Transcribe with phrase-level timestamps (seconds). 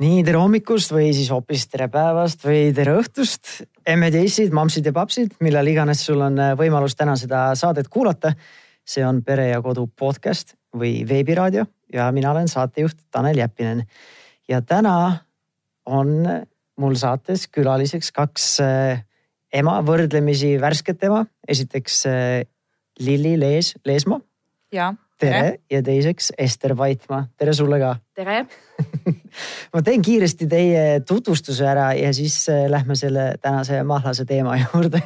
[0.00, 3.60] nii tere hommikust või siis hoopis tere päevast või tere õhtust.
[3.86, 7.88] emmed ja issid, mammsid ja papsid, millal iganes sul on äh, võimalus täna seda saadet
[7.88, 8.32] kuulata.
[8.84, 13.84] see on Pere ja Kodu podcast või veebiraadio ja mina olen saatejuht Tanel Jeppinen.
[14.48, 15.20] ja täna
[15.86, 16.24] on
[16.76, 19.04] mul saates külaliseks kaks äh,
[19.52, 21.26] ema, võrdlemisi värsket ema.
[21.48, 22.46] esiteks äh,
[23.00, 24.20] Lilli Lees, Leesmaa.
[24.72, 27.94] ja tere ja teiseks Ester Vaitmaa, tere sulle ka.
[28.16, 28.44] tere
[29.72, 35.02] ma teen kiiresti teie tutvustuse ära ja siis äh, lähme selle tänase mahlase teema juurde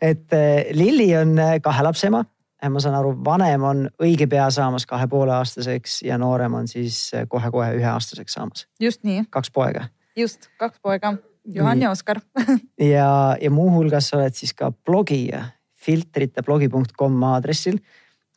[0.00, 2.24] et äh, Lilli on äh, kahe lapse ema.
[2.70, 7.12] ma saan aru, vanem on õige pea saamas kahe poole aastaseks ja noorem on siis
[7.28, 8.66] kohe-kohe üheaastaseks saamas.
[8.80, 9.26] just nii.
[9.30, 9.88] kaks poega.
[10.16, 11.16] just, kaks poega,
[11.54, 11.86] Juhan nii.
[11.86, 12.20] ja Oskar
[12.94, 15.44] ja, ja muuhulgas oled siis ka blogija
[15.86, 17.78] filtriteblogi.com aadressil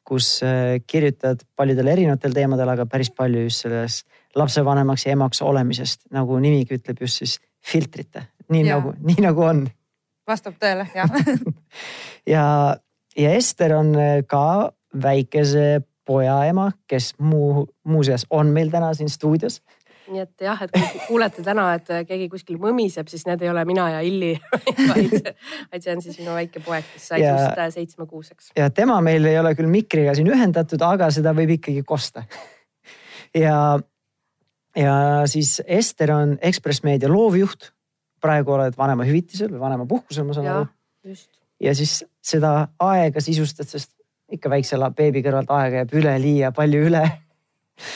[0.09, 4.07] kus äh, kirjutad paljudel erinevatel teemadel, aga päris palju just sellest
[4.37, 8.77] lapsevanemaks ja emaks olemisest, nagu nimigi ütleb just siis filtrite, nii ja.
[8.77, 9.63] nagu, nii nagu on.
[10.29, 11.09] vastab tõele, jah
[12.35, 12.43] ja,
[13.17, 19.11] ja Ester on äh, ka väikese poja ema, kes muu, muuseas on meil täna siin
[19.13, 19.59] stuudios
[20.09, 23.63] nii et jah, et kui kuulete täna, et keegi kuskil mõmiseb, siis need ei ole
[23.69, 24.31] mina ja Illi
[24.91, 25.29] vaid,
[25.71, 28.51] vaid see on siis minu väike poeg, kes sai ja, just äh, seitsmekuuseks.
[28.57, 32.25] ja tema meil ei ole küll mikriga siin ühendatud, aga seda võib ikkagi kosta.
[33.37, 33.59] ja,
[34.77, 34.95] ja
[35.29, 37.71] siis Ester on Ekspress Meedia loovjuht.
[38.19, 41.15] praegu oled vanemahüvitisel või vanemapuhkusel, ma saan aru.
[41.63, 43.93] ja siis seda aega sisustad, sest
[44.29, 47.07] ikka väikse beebi kõrvalt aega jääb üleliia palju üle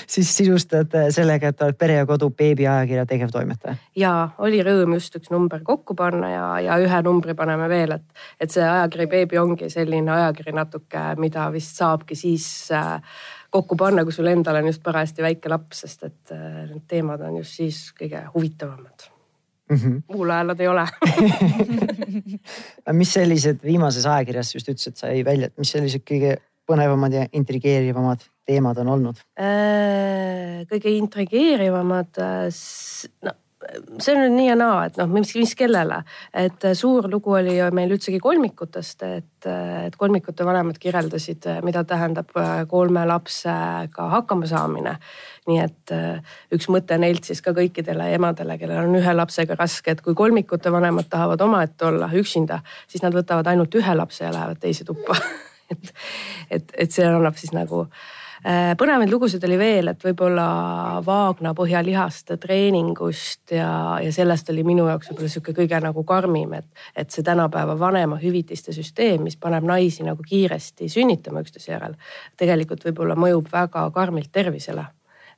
[0.08, 3.76] siis sisustad äh, sellega, et oled Pere ja Kodu beebiajakirja tegevtoimetaja.
[3.96, 8.26] ja oli rõõm just üks number kokku panna ja, ja ühe numbri paneme veel, et,
[8.40, 13.00] et see ajakiri Beebi ongi selline ajakiri natuke, mida vist saabki siis äh,
[13.54, 17.22] kokku panna, kui sul endal on just parajasti väike laps, sest et äh, need teemad
[17.22, 19.10] on just siis kõige huvitavamad
[19.70, 19.78] mm.
[19.78, 20.02] -hmm.
[20.14, 20.88] muul ajal nad ei ole
[23.02, 26.38] mis sellised viimases ajakirjas just ütlesid, sai välja, et mis sellised kõige
[26.70, 29.24] põnevamad ja intrigeerivamad teemad on olnud?
[29.40, 32.52] Äh, kõige intrigeerivamad, äh,
[33.24, 33.40] no
[34.04, 36.02] see on nüüd nii ja naa, et noh, mis, mis kellele,
[36.36, 42.34] et äh, suur lugu oli meil üldsegi kolmikutest, et, et kolmikute vanemad kirjeldasid, mida tähendab
[42.68, 44.98] kolme lapsega hakkama saamine.
[45.48, 45.92] nii et
[46.56, 50.72] üks mõte neilt siis ka kõikidele emadele, kellel on ühe lapsega raske, et kui kolmikute
[50.72, 55.16] vanemad tahavad omaette olla üksinda, siis nad võtavad ainult ühe lapse ja lähevad teise tuppa
[55.72, 55.94] et,
[56.50, 60.46] et, et see annab siis nagu Äh, põnevaid lugusid oli veel, et võib-olla
[61.06, 66.68] Vaagna põhjalihaste treeningust ja, ja sellest oli minu jaoks võib-olla sihuke kõige nagu karmim, et,
[66.96, 71.96] et see tänapäeva vanemahüvitiste süsteem, mis paneb naisi nagu kiiresti sünnitama üksteise järel,
[72.40, 74.90] tegelikult võib-olla mõjub väga karmilt tervisele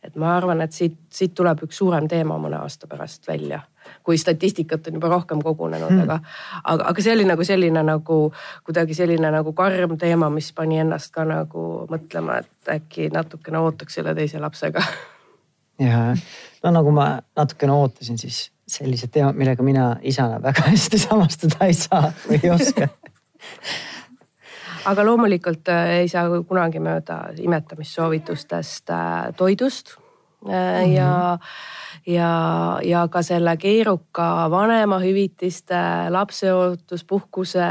[0.08, 3.62] et ma arvan, et siit, siit tuleb üks suurem teema mõne aasta pärast välja,
[4.06, 6.20] kui statistikat on juba rohkem kogunenud hmm., aga,
[6.64, 8.20] aga, aga see oli nagu selline nagu
[8.66, 14.00] kuidagi selline nagu karm teema, mis pani ennast ka nagu mõtlema, et äkki natukene ootaks
[14.00, 14.84] selle teise lapsega.
[15.82, 16.12] ja,
[16.64, 21.78] no nagu ma natukene ootasin, siis sellised teemad, millega mina isana väga hästi samastuda ei
[21.78, 22.90] saa või ei oska
[24.86, 29.96] aga loomulikult äh, ei saa kunagi mööda imetamissoovitustest äh, toidust
[30.46, 30.94] mm -hmm.
[30.96, 31.40] ja
[32.08, 32.30] ja,
[32.84, 35.76] ja ka selle keeruka vanemahüvitiste,
[36.10, 37.68] lapseootuspuhkuse,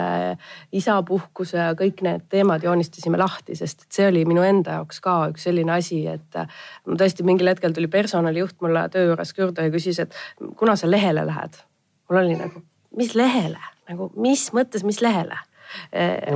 [0.73, 5.47] isapuhkuse ja kõik need teemad joonistasime lahti, sest see oli minu enda jaoks ka üks
[5.49, 6.41] selline asi, et
[6.89, 10.15] tõesti mingil hetkel tuli personalijuht mulle töö juures küürde ja küsis, et
[10.57, 11.63] kuna sa lehele lähed.
[12.11, 12.63] mul oli nagu,
[12.97, 15.39] mis lehele, nagu mis mõttes, mis lehele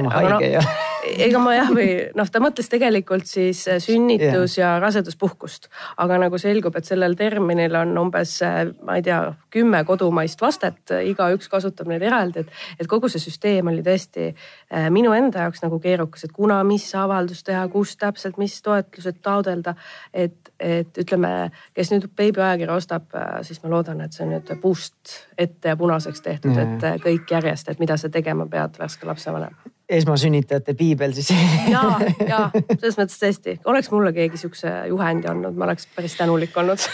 [0.02, 0.60] ma haige no, ja.
[1.06, 4.74] Ega ma jah, või noh, ta mõtles tegelikult siis äh, sünnitus yeah.
[4.74, 5.68] ja raseduspuhkust,
[6.02, 9.20] aga nagu selgub, et sellel terminil on umbes, äh, ma ei tea,
[9.54, 14.88] kümme kodumaist vastet, igaüks kasutab neid eraldi, et, et kogu see süsteem oli tõesti äh,
[14.94, 19.74] minu enda jaoks nagu keerukas, et kuna, mis avaldus teha, kus täpselt, mis toetlused taodelda.
[20.12, 23.12] et, et ütleme, kes nüüd beebiajakirja ostab,
[23.46, 27.30] siis ma loodan, et see on nüüd puust ette ja punaseks tehtud yeah., et kõik
[27.30, 29.77] järjest, et mida sa tegema pead värske lapse lapsevanem.
[29.88, 31.30] Esmasünnitajate piibel siis.
[31.72, 31.82] Ja,
[32.28, 32.40] ja
[32.78, 36.82] selles mõttes tõesti, oleks mulle keegi siukse juhendi andnud, ma oleks päris tänulik olnud.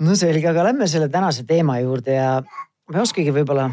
[0.00, 3.66] No selge, aga lähme selle tänase teema juurde ja ma ei oskagi võib-olla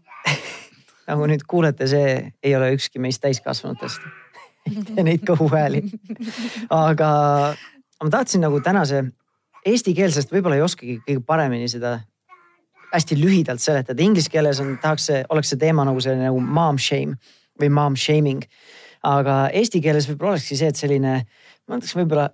[1.10, 4.02] nagu nüüd kuulete, see ei ole ükski meist täiskasvanutest.
[4.88, 5.84] Tee neid kõhuhääli.
[6.74, 7.10] aga
[7.54, 9.04] ma tahtsin nagu tänase
[9.70, 12.00] eestikeelsest võib-olla ei oskagi kõige paremini seda
[12.90, 17.16] hästi lühidalt seletada, inglise keeles on, tahaks, oleks see teema nagu selline nagu mom shame
[17.60, 18.44] või mom shaming.
[19.06, 21.14] aga eesti keeles võib-olla olekski see, et selline,
[21.68, 22.26] ma ütleks võib-olla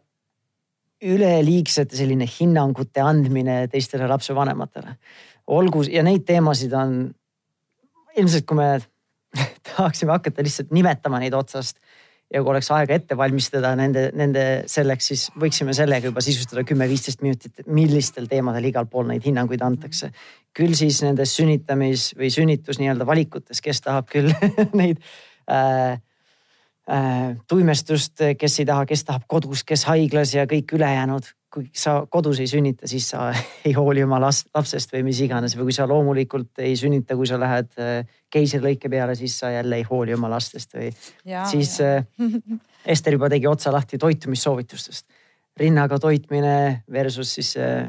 [1.07, 4.97] üleliigsete selline hinnangute andmine teistele lapsevanematele.
[5.47, 7.15] olgu ja neid teemasid on
[8.17, 8.71] ilmselt, kui me
[9.69, 11.79] tahaksime hakata lihtsalt nimetama neid otsast
[12.33, 17.23] ja kui oleks aega ette valmistada nende, nende selleks, siis võiksime sellega juba sisustada kümme-viisteist
[17.23, 20.11] minutit, millistel teemadel igal pool neid hinnanguid antakse.
[20.57, 24.33] küll siis nendes sünnitamis või sünnitus nii-öelda valikutes, kes tahab küll
[24.81, 25.03] neid
[25.51, 26.01] äh,
[27.51, 32.41] tuimestust, kes ei taha, kes tahab kodus, kes haiglas ja kõik ülejäänud kui sa kodus
[32.43, 33.31] ei sünnita, siis sa
[33.67, 37.29] ei hooli oma last, lapsest või mis iganes või kui sa loomulikult ei sünnita, kui
[37.29, 40.91] sa lähed äh, keisrilõike peale, siis sa jälle ei hooli oma lastest või
[41.51, 42.01] siis ja.
[42.03, 45.07] Äh, Ester juba tegi otsa lahti toitumissoovitustest.
[45.59, 47.89] rinnaga toitmine versus siis äh,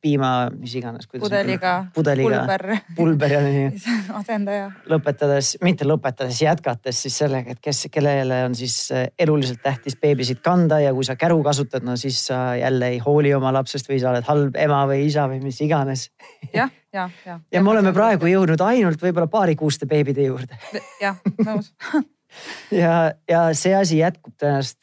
[0.00, 1.06] piima, mis iganes.
[1.10, 2.64] pudeliga, pudeliga, pulber,
[2.96, 3.66] pulber ja nii
[4.20, 4.70] asendaja.
[4.90, 10.40] lõpetades, mitte lõpetades, jätkates siis sellega, et kes, kellele on siis eh, eluliselt tähtis beebisid
[10.44, 14.00] kanda ja kui sa käru kasutad, no siis sa jälle ei hooli oma lapsest või
[14.02, 16.08] sa oled halb ema või isa või mis iganes.
[16.52, 17.40] jah, ja, ja.
[17.54, 20.58] ja me oleme praegu jõudnud ainult võib-olla paarikuuste beebide juurde.
[21.02, 21.74] jah, nõus
[22.82, 24.80] ja, ja see asi jätkub tõenäoliselt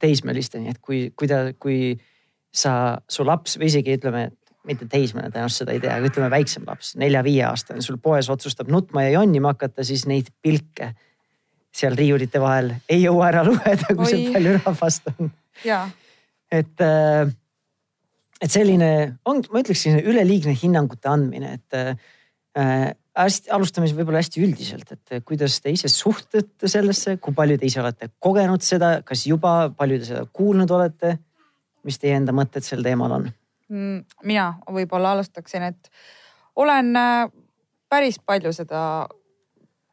[0.00, 1.96] teismelisteni, et kui, kui ta, kui
[2.54, 4.30] sa, su laps või isegi ütleme,
[4.68, 9.06] mitte teismeline tõenäoliselt seda ei tea, aga ütleme väiksem laps, nelja-viieaastane, sul poes otsustab nutma
[9.06, 10.92] ja jonnima hakata, siis neid pilke
[11.74, 15.30] seal riiulite vahel ei jõua ära lugeda, kui seal palju rahvast on.
[16.50, 17.30] et, äh,
[18.40, 18.90] et selline
[19.24, 24.92] on, ma ütleks selline üleliigne hinnangute andmine, et äh, hästi, alustame siis võib-olla hästi üldiselt,
[24.92, 29.70] et kuidas te ise suhtute sellesse, kui palju te ise olete kogenud seda, kas juba
[29.76, 31.16] palju te seda kuulnud olete?
[31.80, 33.22] mis teie enda mõtted sel teemal on?
[33.70, 35.90] Mm, mina võib-olla alustaksin, et
[36.58, 37.28] olen äh,
[37.88, 38.82] päris palju seda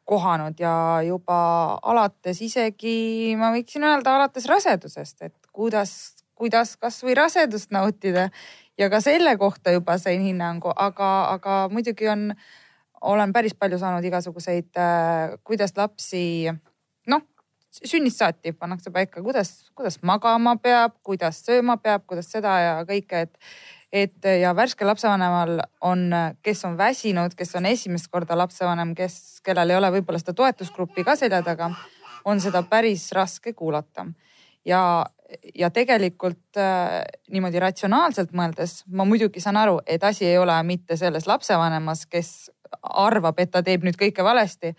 [0.07, 0.73] kohanud ja
[1.05, 1.39] juba
[1.83, 5.91] alates isegi ma võiksin öelda alates rasedusest, et kuidas,
[6.37, 8.29] kuidas kasvõi rasedust nautida
[8.79, 12.31] ja ka selle kohta juba sain hinnangu, aga, aga muidugi on,
[13.01, 16.49] olen päris palju saanud igasuguseid, äh, kuidas lapsi
[17.85, 23.25] sünnist saati pannakse paika, kuidas, kuidas magama peab, kuidas sööma peab, kuidas seda ja kõike,
[23.27, 23.37] et
[23.93, 26.09] et ja värskel lapsevanemal on,
[26.43, 31.05] kes on väsinud, kes on esimest korda lapsevanem, kes, kellel ei ole võib-olla seda toetusgruppi
[31.07, 31.69] ka selja taga,
[32.27, 34.05] on seda päris raske kuulata.
[34.65, 35.05] ja,
[35.55, 36.99] ja tegelikult äh,
[37.31, 42.51] niimoodi ratsionaalselt mõeldes ma muidugi saan aru, et asi ei ole mitte selles lapsevanemas, kes
[42.83, 44.75] arvab, et ta teeb nüüd kõike valesti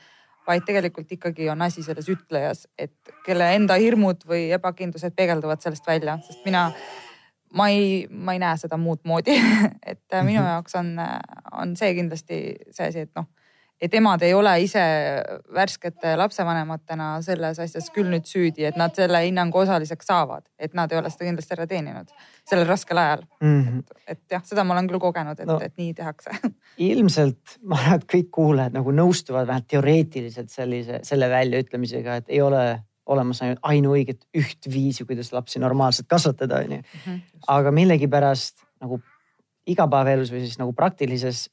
[0.48, 5.86] vaid tegelikult ikkagi on asi selles ütlejas, et kelle enda hirmud või ebakindlused peegelduvad sellest
[5.86, 6.68] välja, sest mina,
[7.54, 9.36] ma ei, ma ei näe seda muud moodi
[9.92, 10.48] et minu mhm.
[10.54, 10.94] jaoks on,
[11.52, 12.40] on see kindlasti
[12.72, 13.28] see asi, et noh
[13.80, 14.82] et emad ei ole ise
[15.54, 20.92] värskete lapsevanematena selles asjas küll nüüd süüdi, et nad selle hinnangu osaliseks saavad, et nad
[20.92, 22.10] ei ole seda kindlasti ära teeninud
[22.48, 23.62] sellel raskel ajal mm.
[23.62, 23.78] -hmm.
[23.78, 26.34] et, et jah, seda ma olen küll kogenud, et no,, et nii tehakse
[26.90, 32.42] ilmselt ma arvan, et kõik kuulajad nagu nõustuvad vähemalt teoreetiliselt sellise, selle väljaütlemisega, et ei
[32.42, 32.64] ole
[33.08, 36.82] olemas ainult ainuõiget üht viisi, kuidas lapsi normaalselt kasvatada, onju.
[36.82, 39.00] Mhm, aga millegipärast nagu
[39.68, 41.46] igapäevaelus või siis nagu praktilises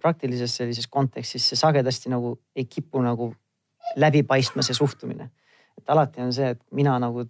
[0.00, 3.32] praktilises sellises kontekstis see sagedasti nagu ei kipu nagu
[3.96, 5.30] läbi paistma, see suhtumine.
[5.78, 7.24] et alati on see, et mina nagu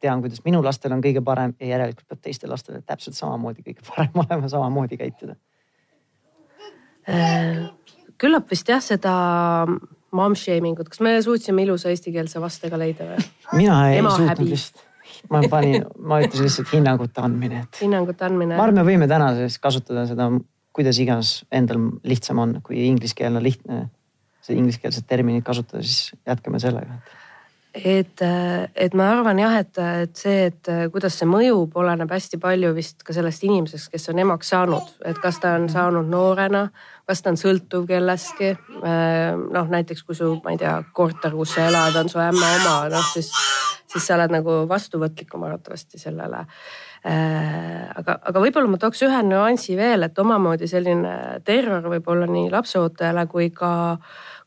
[0.00, 3.84] tean, kuidas minu lastel on kõige parem ja järelikult peab teistel lastel täpselt samamoodi kõige
[3.90, 5.36] parem olema, samamoodi käituda.
[7.08, 7.68] Äh,
[8.20, 9.12] küllap vist jah, seda
[10.14, 13.28] mom shaming ut, kas me suutsime ilusa eestikeelse vastega leida või?
[13.60, 14.50] mina ei Ema suutnud häbi.
[14.54, 14.80] vist
[15.30, 17.80] ma panin, ma ütlesin lihtsalt hinnangute andmine, et.
[17.82, 18.56] hinnangute andmine.
[18.56, 20.30] ma arvan, me võime tänases kasutada seda
[20.74, 23.84] kuidas iganes endal lihtsam on, kui ingliskeelne lihtne,
[24.44, 26.98] see ingliskeelset terminit kasutada, siis jätkame sellega.
[27.74, 28.20] Et,
[28.78, 33.02] et ma arvan jah, et, et see, et kuidas see mõjub, oleneb hästi palju vist
[33.02, 36.68] ka sellest inimesest, kes on emaks saanud, et kas ta on saanud noorena,
[37.02, 38.52] kas ta on sõltuv kellestki.
[38.78, 42.76] noh, näiteks kui su, ma ei tea, korter, kus sa elad, on su ämma oma,
[42.94, 43.32] noh siis,
[43.90, 46.46] siis sa oled nagu vastuvõtlikum arvatavasti sellele
[47.04, 52.48] aga, aga võib-olla ma tooks ühe nüansi veel, et omamoodi selline terror võib olla nii
[52.52, 53.72] lapseootajale kui ka,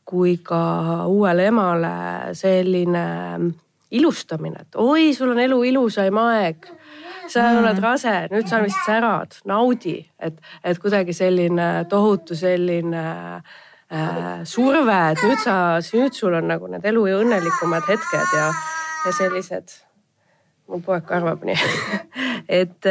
[0.08, 0.62] kui ka
[1.06, 1.94] uuele emale
[2.34, 3.04] selline
[3.94, 6.66] ilustamine, et oi, sul on elu ilusaim aeg
[7.28, 7.62] sa mm.
[7.62, 13.04] oled rase, nüüd sa vist särad, naudi, et, et kuidagi selline tohutu selline
[13.38, 15.58] äh, surve, et nüüd sa,
[15.94, 18.48] nüüd sul on nagu need elu õnnelikumad hetked ja,
[19.04, 19.76] ja sellised
[20.68, 21.58] mu poeg ka arvab nii.
[22.58, 22.86] Et,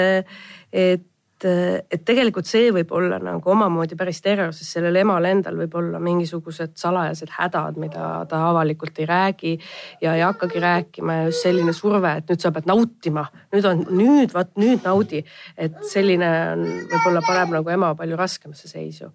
[0.72, 1.07] et
[1.46, 6.00] et tegelikult see võib olla nagu omamoodi päris terror, sest sellel emal endal võib olla
[6.02, 9.54] mingisugused salajased hädad, mida ta avalikult ei räägi
[10.02, 13.84] ja ei hakkagi rääkima ja just selline surve, et nüüd sa pead nautima, nüüd on,
[13.94, 15.24] nüüd vaat nüüd naudi.
[15.58, 19.12] et selline on, võib-olla paneb nagu ema palju raskemasse seisu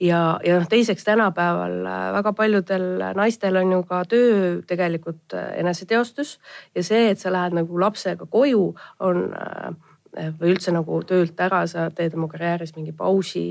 [0.00, 2.86] ja, ja noh, teiseks tänapäeval äh, väga paljudel
[3.18, 6.38] naistel on ju ka töö tegelikult äh, eneseteostus
[6.74, 9.72] ja see, et sa lähed nagu lapsega koju, on äh,
[10.12, 13.42] või üldse nagu töölt ära, sa teed oma karjääris mingi pausi.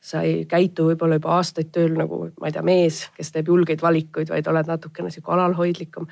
[0.00, 3.82] sa ei käitu võib-olla juba aastaid tööl nagu, ma ei tea, mees, kes teeb julgeid
[3.82, 6.06] valikuid, vaid oled natukene sihuke alalhoidlikum.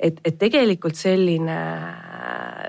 [0.00, 1.58] et, et tegelikult selline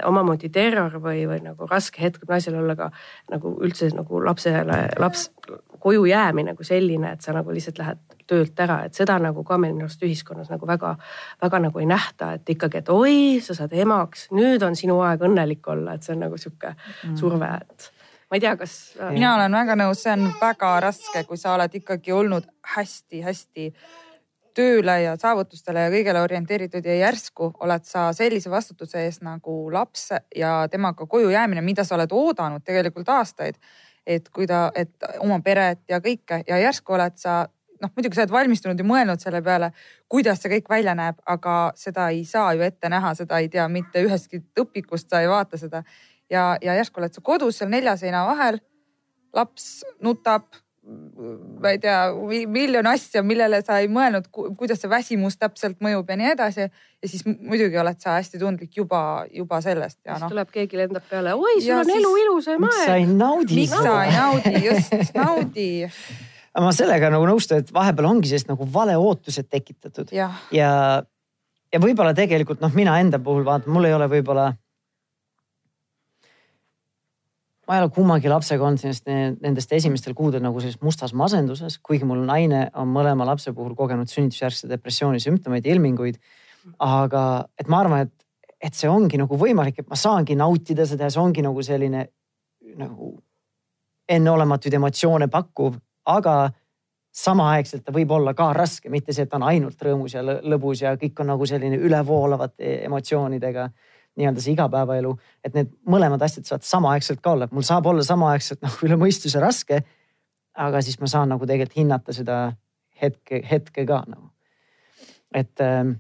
[0.05, 2.91] omamoodi terror või, või nagu raske hetk võib naisel olla ka
[3.31, 5.29] nagu üldse nagu lapsele, laps
[5.79, 9.57] koju jäämine kui selline, et sa nagu lihtsalt lähed töölt ära, et seda nagu ka
[9.61, 13.75] meil minu arust ühiskonnas nagu väga-väga nagu ei nähta, et ikkagi, et oi, sa saad
[13.77, 17.15] emaks, nüüd on sinu aeg õnnelik olla, et see on nagu sihuke mm.
[17.19, 17.91] surve, et
[18.27, 18.75] ma ei tea, kas.
[18.99, 23.71] Äh, mina olen väga nõus, see on väga raske, kui sa oled ikkagi olnud hästi-hästi
[24.57, 30.09] tööle ja saavutustele ja kõigele orienteeritud ja järsku oled sa sellise vastutuse ees nagu laps
[30.35, 33.61] ja temaga koju jäämine, mida sa oled oodanud tegelikult aastaid
[34.07, 34.93] et kui ta, et
[35.23, 37.41] oma peret ja kõike ja järsku oled sa
[37.81, 39.71] noh, muidugi sa oled valmistunud ja mõelnud selle peale,
[40.11, 43.67] kuidas see kõik välja näeb, aga seda ei saa ju ette näha, seda ei tea
[43.71, 45.83] mitte ühestki õpikust, sa ei vaata seda.
[46.29, 48.59] ja, ja järsku oled sa kodus seal nelja seina vahel.
[49.33, 50.47] laps nutab
[51.61, 51.97] ma ei tea,
[52.47, 56.67] miljon asja, millele sa ei mõelnud, kuidas see väsimus täpselt mõjub ja nii edasi.
[57.03, 59.01] ja siis muidugi oled sa hästi tundlik juba,
[59.33, 60.31] juba sellest ja noh.
[60.31, 61.99] tuleb keegi lendab peale, oi, sul ja on siis...
[61.99, 62.71] elu ilusam aeg.
[62.71, 65.69] miks sa ei naudi miks sa ei naudi, just naudi
[66.63, 70.71] ma sellega nagu nõustun, et vahepeal ongi sellist nagu valeootused tekitatud ja, ja,
[71.73, 74.49] ja võib-olla tegelikult noh, mina enda puhul vaatan, mul ei ole võib-olla
[77.67, 82.07] ma ei ole kummagi lapsega olnud sellist nendest esimestel kuudel nagu sellises mustas masenduses, kuigi
[82.07, 86.19] mul naine on mõlema lapse puhul kogenud sünnitusjärgse depressiooni sümptomeid ja ilminguid.
[86.83, 88.25] aga et ma arvan, et,
[88.59, 92.07] et see ongi nagu võimalik, et ma saangi nautida seda ja see ongi nagu selline
[92.75, 93.13] nagu
[94.07, 95.75] enneolematuid emotsioone pakkuv,
[96.07, 96.37] aga
[97.17, 100.83] samaaegselt ta võib olla ka raske, mitte see, et ta on ainult rõõmus ja lõbus
[100.83, 103.67] ja kõik on nagu selline ülevoolavate emotsioonidega
[104.17, 105.11] nii-öelda see igapäevaelu,
[105.45, 108.97] et need mõlemad asjad saavad samaaegselt ka olla, et mul saab olla samaaegselt noh, üle
[108.99, 109.83] mõistuse raske.
[110.57, 112.37] aga siis ma saan nagu tegelikult hinnata seda
[113.01, 114.31] hetke, hetke ka nagu.
[115.33, 115.97] et ähm,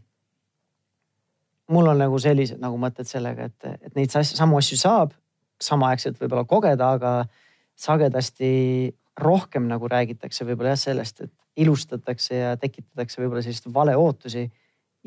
[1.69, 5.13] mul on nagu sellised nagu mõtted sellega, et, et neid samu asju saab
[5.61, 7.11] samaaegselt võib-olla kogeda, aga
[7.77, 8.49] sagedasti
[9.17, 14.47] rohkem nagu räägitakse võib-olla jah sellest, et ilustatakse ja tekitatakse võib-olla selliseid valeootusi.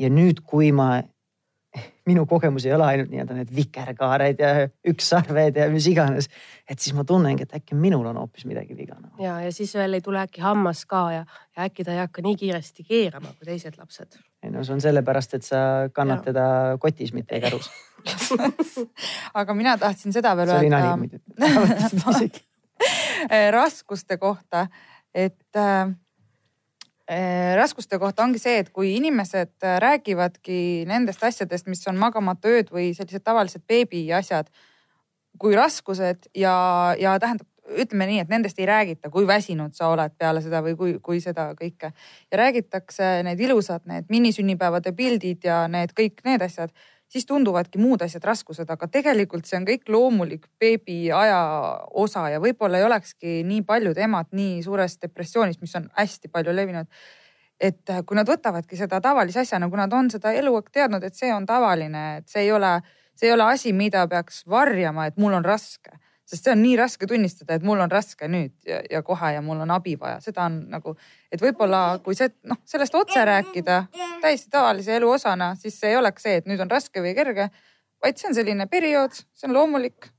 [0.01, 1.03] ja nüüd, kui ma
[2.11, 4.51] minu kogemus ei ole ainult nii-öelda need vikerkaared ja
[4.91, 6.29] ükssarved ja mis iganes.
[6.69, 9.13] et siis ma tunnengi, et äkki minul on hoopis midagi viga no..
[9.23, 11.25] ja, ja siis veel ei tule äkki hammas ka ja,
[11.57, 14.19] ja äkki ta ei hakka nii kiiresti keerama kui teised lapsed.
[14.43, 15.63] ei no see on sellepärast, et sa
[15.95, 16.33] kannad ja.
[16.33, 16.47] teda
[16.83, 17.71] kotis, mitte kärus
[19.41, 20.61] aga mina tahtsin seda veel öelda.
[20.61, 22.50] see oli nali muidugi
[23.59, 24.67] raskuste kohta,
[25.15, 25.91] et äh,
[27.11, 32.47] Äh, raskuste kohta ongi see, et kui inimesed äh, räägivadki nendest asjadest, mis on magamata
[32.47, 34.47] ööd või sellised tavalised beebi asjad
[35.43, 36.53] kui raskused ja,
[37.01, 37.49] ja tähendab,
[37.83, 41.19] ütleme nii, et nendest ei räägita, kui väsinud sa oled peale seda või kui, kui
[41.25, 41.91] seda kõike.
[42.31, 46.71] Ja räägitakse need ilusad, need minisünnipäevade pildid ja need kõik need asjad
[47.11, 51.41] siis tunduvadki muud asjad raskused, aga tegelikult see on kõik loomulik beebi aja
[52.03, 56.55] osa ja võib-olla ei olekski nii paljud emad nii suures depressioonis, mis on hästi palju
[56.55, 56.87] levinud.
[57.61, 61.29] et kui nad võtavadki seda tavalise asjana, kui nad on seda eluaeg teadnud, et see
[61.35, 62.71] on tavaline, et see ei ole,
[63.13, 65.99] see ei ole asi, mida peaks varjama, et mul on raske
[66.31, 69.43] sest see on nii raske tunnistada, et mul on raske nüüd ja, ja kohe ja
[69.43, 70.95] mul on abi vaja, seda on nagu,
[71.33, 73.81] et võib-olla kui see noh, sellest otse rääkida
[74.23, 77.51] täiesti tavalise elu osana, siis see ei oleks see, et nüüd on raske või kerge,
[78.05, 80.11] vaid see on selline periood, see on loomulik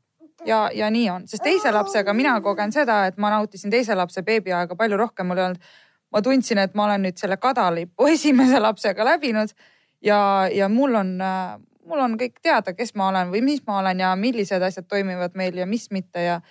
[0.45, 4.23] ja, ja nii on, sest teise lapsega mina kogen seda, et ma nautisin teise lapse
[4.27, 5.71] beebiaega palju rohkem, mul ei olnud.
[6.11, 9.53] ma tundsin, et ma olen nüüd selle kadalipu esimese lapsega läbinud
[10.03, 11.17] ja, ja mul on
[11.91, 15.35] mul on kõik teada, kes ma olen või mis ma olen ja millised asjad toimivad
[15.35, 16.41] meil ja mis mitte ja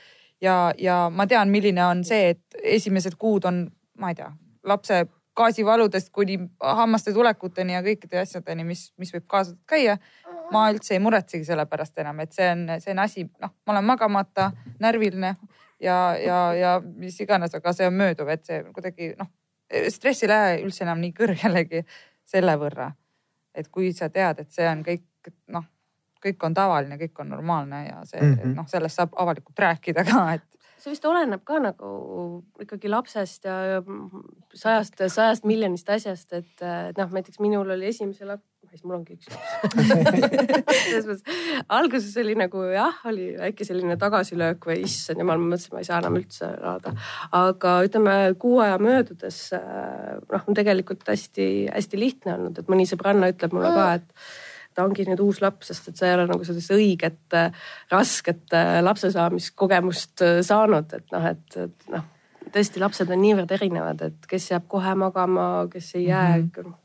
[0.41, 3.65] ja, ja ma tean, milline on see, et esimesed kuud on,
[4.01, 4.31] ma ei tea,
[4.67, 5.03] lapse
[5.37, 9.99] gaasivaludest kuni hammaste tulekuteni ja kõikide asjadeni, mis, mis võib kaasa käia.
[10.51, 13.75] ma üldse ei muretsegi selle pärast enam, et see on, see on asi, noh, ma
[13.77, 14.49] olen magamata,
[14.83, 15.37] närviline
[15.81, 19.31] ja, ja, ja mis iganes, aga see on mööduv, et see kuidagi noh,
[19.95, 21.85] stress ei lähe üldse enam nii kõrgelegi
[22.27, 22.91] selle võrra.
[23.55, 25.03] et kui sa tead, et see on kõik
[25.49, 25.67] noh,
[26.25, 28.57] kõik on tavaline, kõik on normaalne ja see mm -hmm.
[28.61, 30.51] noh, sellest saab avalikult rääkida ka, et
[30.81, 31.89] see vist oleneb ka nagu
[32.63, 33.81] ikkagi lapsest ja ja
[34.57, 39.17] sajast, sajast miljonist asjast, et, et noh, näiteks minul oli esimese laps, siis mul ongi
[39.19, 39.91] üks laps
[40.87, 45.77] selles mõttes alguses oli nagu jah, oli väike selline tagasilöök või issand jumal, ma mõtlesin,
[45.77, 46.95] ma ei saa enam üldse elada.
[47.43, 53.57] aga ütleme kuu aja möödudes noh, on tegelikult hästi-hästi lihtne olnud, et mõni sõbranna ütleb
[53.57, 54.49] mulle ka, et
[54.81, 57.37] ta ongi nüüd uus laps, sest et sa ei ole nagu sellist õiget
[57.93, 62.07] rasket lapse saamiskogemust saanud, et noh, et, et noh,
[62.51, 66.53] tõesti lapsed on niivõrd erinevad, et kes jääb kohe magama, kes ei jää mm.
[66.57, 66.79] -hmm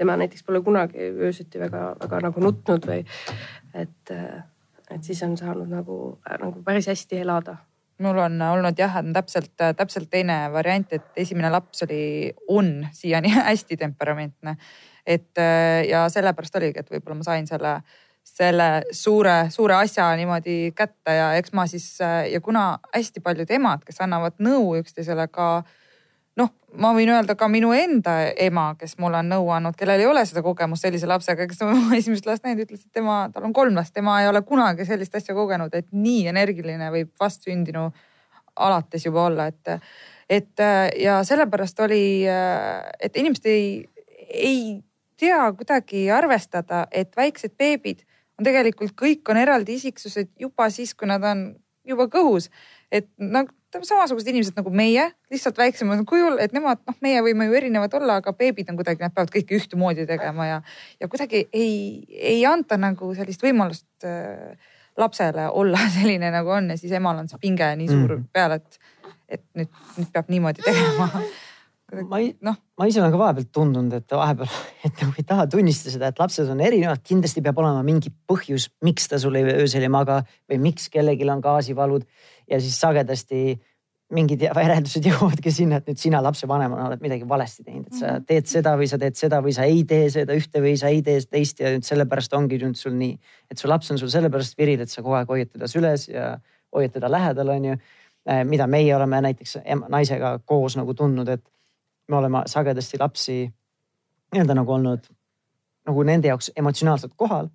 [0.00, 3.02] tema näiteks pole kunagi öösiti väga-väga nagu nutnud või
[3.76, 4.12] et,
[4.90, 5.96] et siis on saanud nagu,
[6.40, 7.58] nagu päris hästi elada
[8.00, 13.32] mul on olnud jah, on täpselt, täpselt teine variant, et esimene laps oli, on siiani
[13.50, 14.56] hästi temperamentne.
[15.06, 15.38] et
[15.88, 17.72] ja sellepärast oligi, et võib-olla ma sain selle,
[18.26, 23.84] selle suure, suure asja niimoodi kätte ja eks ma siis ja kuna hästi paljud emad,
[23.84, 25.62] kes annavad nõu üksteisele ka
[26.40, 30.08] noh, ma võin öelda ka minu enda ema, kes mulle on nõu andnud, kellel ei
[30.08, 33.54] ole seda kogemust sellise lapsega, kes on esimest last näinud, ütles, et tema, tal on
[33.56, 37.88] kolm last, tema ei ole kunagi sellist asja kogenud, et nii energiline võib vastsündinu
[38.60, 39.92] alates juba olla, et,
[40.28, 40.64] et
[41.00, 43.66] ja sellepärast oli, et inimesed ei,
[44.28, 44.62] ei
[45.20, 48.04] tea kuidagi arvestada, et väiksed beebid
[48.40, 51.50] on tegelikult kõik on eraldi isiksused juba siis, kui nad on
[51.86, 52.48] juba kõhus.
[52.90, 57.56] et nagu samasugused inimesed nagu meie, lihtsalt väiksemal kujul, et nemad, noh, meie võime ju
[57.60, 60.58] erinevad olla, aga beebid on kuidagi, nad peavad kõike ühtemoodi tegema ja,
[61.00, 61.74] ja kuidagi ei,
[62.10, 64.56] ei anta nagu sellist võimalust äh,
[65.00, 66.72] lapsele olla selline nagu on.
[66.74, 68.26] Ja siis emal on see pinge nii suur mm.
[68.34, 68.82] peal, et,
[69.28, 71.12] et nüüd, nüüd peab niimoodi tegema.
[72.06, 74.50] Ma ei, noh, ma ise olen ka vahepeal tundunud, et vahepeal,
[74.86, 78.68] et nagu ei taha tunnistada seda, et lapsed on erinevad, kindlasti peab olema mingi põhjus,
[78.86, 82.06] miks ta sul öösel ei maga või miks kellelgi on gaasivalud
[82.50, 83.58] ja siis sagedasti
[84.14, 88.26] mingid järeldused jõuavadki sinna, et nüüd sina lapsevanemana oled midagi valesti teinud, et sa mhm.
[88.26, 91.04] teed seda või sa teed seda või sa ei tee seda ühte või sa ei
[91.06, 93.14] tee teist ja nüüd sellepärast ongi nüüd sul nii,
[93.50, 96.34] et su laps on sul sellepärast viril, et sa kogu aeg hoiad teda süles ja
[96.74, 97.78] hoiad teda lähedal, on ju.
[98.28, 99.56] Eh, mida meie oleme näiteks
[99.88, 101.40] naisega koos nagu tundnud, et
[102.10, 103.38] me oleme sagedasti lapsi
[104.34, 105.06] nii-öelda nagu olnud
[105.88, 107.48] nagu nende jaoks emotsionaalselt kohal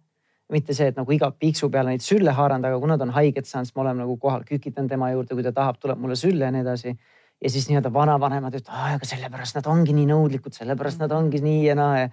[0.53, 3.49] mitte see, et nagu iga piiksu peale neid sülle haaranud, aga kui nad on haiget
[3.49, 6.45] saanud, siis me oleme nagu kohal, kükitan tema juurde, kui ta tahab, tuleb mulle sülle
[6.45, 6.95] ja nii edasi.
[7.43, 11.65] ja siis nii-öelda vanavanemad ütlevad, aga sellepärast nad ongi nii nõudlikud, sellepärast nad ongi nii
[11.65, 12.07] ja naa ja.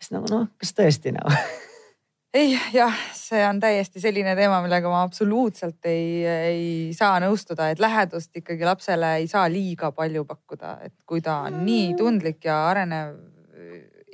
[0.00, 1.38] siis nagu noh, kas tõesti noh
[2.36, 7.80] ei jah, see on täiesti selline teema, millega ma absoluutselt ei, ei saa nõustuda, et
[7.80, 12.58] lähedust ikkagi lapsele ei saa liiga palju pakkuda, et kui ta on nii tundlik ja
[12.68, 13.14] arenev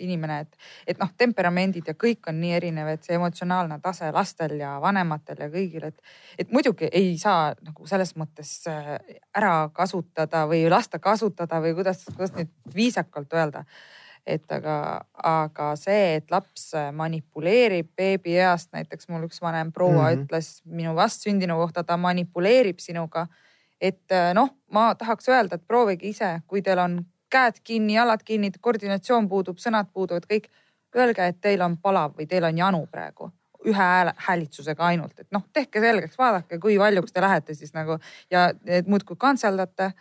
[0.03, 0.59] inimene, et,
[0.93, 5.47] et noh, temperamendid ja kõik on nii erinev, et see emotsionaalne tase lastel ja vanematel
[5.47, 8.95] ja kõigil, et, et muidugi ei saa nagu selles mõttes äh,
[9.39, 13.67] ära kasutada või lasta kasutada või kuidas, kuidas nüüd viisakalt öelda
[14.27, 20.23] et aga, aga see, et laps manipuleerib beebieast, näiteks mul üks vanem proua mm -hmm.
[20.23, 23.27] ütles minu vastsündinu kohta, ta manipuleerib sinuga.
[23.83, 28.53] et noh, ma tahaks öelda, et proovige ise, kui teil on käed kinni, jalad kinni,
[28.61, 30.51] koordinatsioon puudub, sõnad puuduvad, kõik.
[30.93, 33.31] Öelge, et teil on palav või teil on janu praegu
[33.65, 37.99] ühe hääle, häälitsusega ainult, et noh, tehke selgeks, vaadake, kui valjuks te lähete siis nagu
[38.31, 39.93] ja et muudkui kantseldate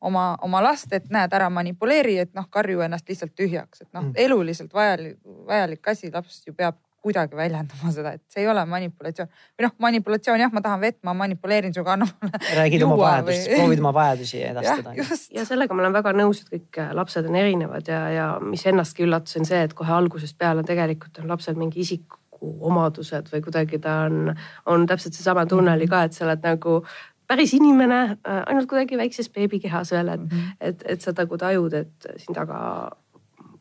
[0.00, 4.08] oma, oma last, et näed, ära manipuleeri, et noh, karju ennast lihtsalt tühjaks, et noh
[4.08, 5.16] mm., eluliselt vajalik,
[5.48, 9.74] vajalik asi, laps ju peab kuidagi väljendama seda, et see ei ole manipulatsioon või noh,
[9.86, 12.40] manipulatsioon jah, ma tahan vett, ma manipuleerin sinuga, anna mulle.
[12.58, 14.94] räägid oma vajadust või..., proovid oma vajadusi edastada.
[15.38, 18.66] ja sellega ma olen väga nõus, et kõik äh, lapsed on erinevad ja, ja mis
[18.66, 23.42] ennastki üllatas, on see, et kohe algusest peale tegelikult on lapsel mingi isiku omadused või
[23.42, 24.34] kuidagi ta on,
[24.70, 26.80] on täpselt seesama tunne oli ka, et sa oled nagu
[27.28, 30.56] päris inimene, äh, ainult kuidagi väikses beebikehas veel, et mm, -hmm.
[30.60, 32.58] et, et sa nagu tajud, et siin taga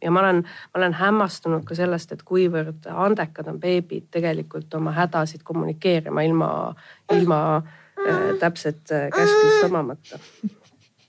[0.01, 4.93] ja ma olen, ma olen hämmastunud ka sellest, et kuivõrd andekad on beebid tegelikult oma
[4.95, 6.49] hädasid kommunikeerima ilma,
[7.13, 10.19] ilma äh, täpset äh, käsklust omamata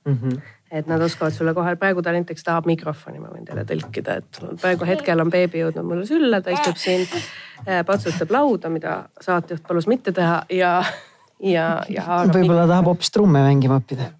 [0.04, 0.18] mm.
[0.22, 4.18] -hmm et nad oskavad sulle kohe, praegu ta näiteks tahab mikrofoni, ma võin teile tõlkida,
[4.20, 7.06] et praegu hetkel on beebi jõudnud mulle sülle, ta istub siin,
[7.64, 10.84] äh, patsutab lauda, mida saatejuht palus mitte teha ja,
[11.40, 12.22] ja, ja.
[12.28, 14.10] võib-olla tahab hoopis trumme mängima õppida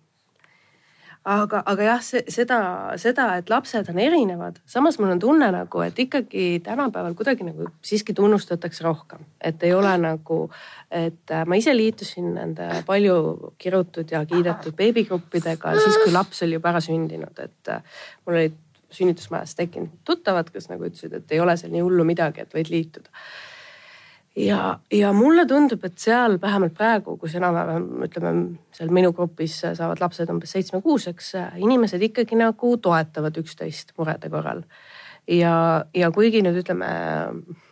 [1.28, 2.58] aga, aga jah, seda,
[3.00, 7.68] seda, et lapsed on erinevad, samas mul on tunne nagu, et ikkagi tänapäeval kuidagi nagu
[7.84, 10.40] siiski tunnustatakse rohkem, et ei ole nagu,
[10.90, 13.18] et äh, ma ise liitusin nende palju
[13.60, 18.56] kirutud ja kiidetud beebigruppidega siis, kui laps oli juba ära sündinud, et äh, mul olid
[18.94, 22.72] sünnitusmajas tekkinud tuttavad, kes nagu ütlesid, et ei ole seal nii hullu midagi, et võid
[22.72, 23.12] liituda
[24.38, 28.32] ja, ja mulle tundub, et seal vähemalt praegu, kus enam-vähem ütleme
[28.74, 31.32] seal minu grupis saavad lapsed umbes seitsme-kuuseks,
[31.64, 34.62] inimesed ikkagi nagu toetavad üksteist murede korral.
[35.28, 36.90] ja, ja kuigi nüüd ütleme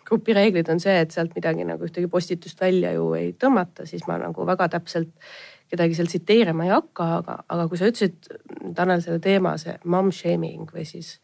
[0.06, 4.06] grupi reeglid on see, et sealt midagi nagu ühtegi postitust välja ju ei tõmmata, siis
[4.08, 5.14] ma nagu väga täpselt
[5.70, 8.30] kedagi seal tsiteerima ei hakka, aga, aga kui sa ütlesid,
[8.76, 11.16] Tanel, selle teema, see mom shaming või siis,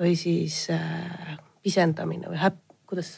[0.00, 3.16] või siis äh, pisendamine või häpp, kuidas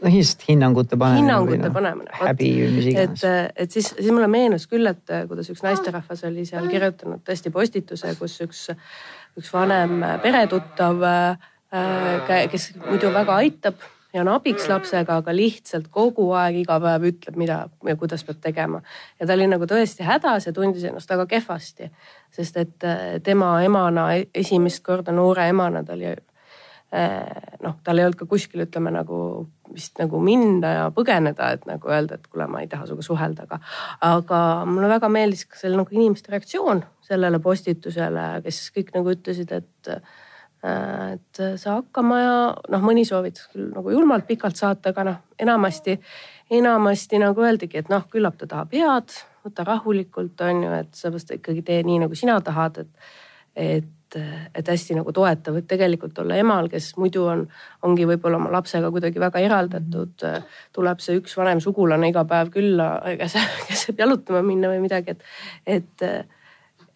[0.00, 1.20] no lihtsalt hinnangute panemine.
[1.20, 2.10] hinnangute no, panemine.
[2.22, 3.24] häbi või mis iganes.
[3.24, 7.52] et, et siis, siis mulle meenus küll, et kuidas üks naisterahvas oli seal kirjutanud tõesti
[7.54, 8.66] postituse, kus üks,
[9.40, 16.30] üks vanem peretuttav, äh, kes muidu väga aitab ja on abiks lapsega, aga lihtsalt kogu
[16.34, 18.82] aeg iga päev ütleb, mida ja kuidas peab tegema.
[19.20, 21.92] ja ta oli nagu tõesti hädas ja tundis ennast väga kehvasti,
[22.34, 26.29] sest et äh, tema emana, esimest korda noore emana ta oli Äh,
[26.90, 29.18] noh, tal ei olnud ka kuskil ütleme nagu
[29.70, 33.46] vist nagu minna ja põgeneda, et nagu öelda, et kuule, ma ei taha sinuga suhelda,
[33.46, 33.60] aga,
[34.08, 39.54] aga mulle väga meeldis ka selle nagu inimeste reaktsioon sellele postitusele, kes kõik nagu ütlesid,
[39.54, 40.18] et äh,
[40.60, 42.32] et saa hakkama ja
[42.68, 45.94] noh, mõni soovitas küll nagu julmalt pikalt saata, aga noh, enamasti,
[46.52, 49.14] enamasti nagu öeldigi, et noh, küllap ta tahab head,
[49.46, 53.08] võta rahulikult, on ju, et seepärast ikkagi tee nii, nagu sina tahad, et,
[53.56, 57.44] et et, et hästi nagu toetav, et tegelikult olla emal, kes muidu on,
[57.86, 60.26] ongi võib-olla oma lapsega kuidagi väga eraldatud.
[60.72, 63.36] tuleb see üks vanem sugulane iga päev külla, kes,
[63.68, 65.22] kes saab jalutama minna või midagi, et,
[65.66, 66.06] et,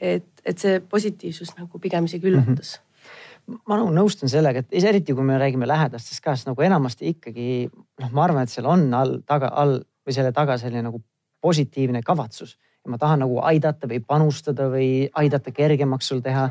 [0.01, 3.55] et, et see positiivsus nagu pigem isegi üllatas mm.
[3.55, 3.63] -hmm.
[3.69, 7.69] ma nagu nõustun sellega, et eriti kui me räägime lähedastest ka, siis nagu enamasti ikkagi
[8.01, 11.03] noh, ma arvan, et seal on all taga, all või selle taga selline nagu
[11.45, 16.51] positiivne kavatsus ja ma tahan nagu aidata või panustada või aidata kergemaks sul teha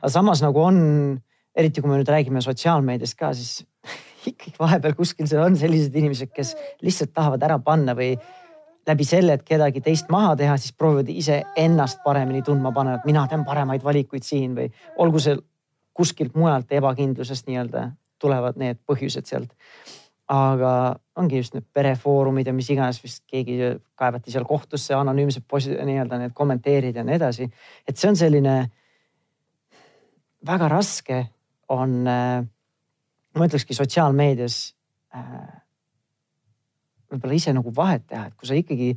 [0.00, 0.78] aga samas nagu on,
[1.56, 3.64] eriti kui me nüüd räägime sotsiaalmeediast ka, siis
[4.30, 8.14] ikkagi vahepeal kuskil seal on sellised inimesed, kes lihtsalt tahavad ära panna või
[8.88, 13.26] läbi selle, et kedagi teist maha teha, siis proovivad iseennast paremini tundma panna, et mina
[13.28, 15.36] teen paremaid valikuid siin või olgu see
[15.96, 19.52] kuskilt mujalt ebakindlusest nii-öelda tulevad need põhjused sealt.
[20.30, 23.56] aga ongi just need perefoorumid ja mis iganes vist keegi
[23.98, 27.50] kaevati seal kohtusse anonüümsed nii-öelda need kommenteerid ja nii edasi.
[27.88, 28.54] et see on selline
[30.46, 31.22] väga raske
[31.68, 32.44] on, äh,
[33.36, 34.60] ma ütlekski sotsiaalmeedias
[35.14, 35.48] äh,
[37.10, 38.94] võib-olla ise nagu vahet teha, et kui sa ikkagi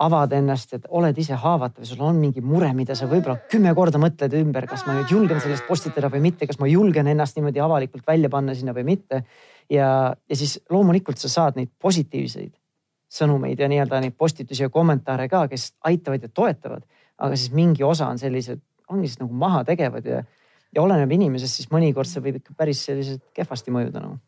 [0.00, 4.00] avad ennast, et oled ise haavatav, sul on mingi mure, mida sa võib-olla kümme korda
[4.00, 7.60] mõtled ümber, kas ma nüüd julgen sellest postitada või mitte, kas ma julgen ennast niimoodi
[7.60, 9.24] avalikult välja panna sinna või mitte.
[9.68, 12.54] ja, ja siis loomulikult sa saad neid positiivseid
[13.10, 16.82] sõnumeid ja nii-öelda neid postitusi ja kommentaare ka, kes aitavad ja toetavad.
[17.20, 20.22] aga siis mingi osa on sellised, ongi siis nagu mahategevad ja
[20.74, 24.18] ja oleneb inimesest, siis mõnikord see võib ikka päris selliselt kehvasti mõjuda nagu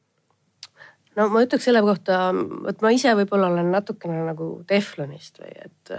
[1.18, 2.18] no ma ütleks selle kohta,
[2.64, 5.92] vot ma ise võib-olla olen natukene nagu teflonist või et,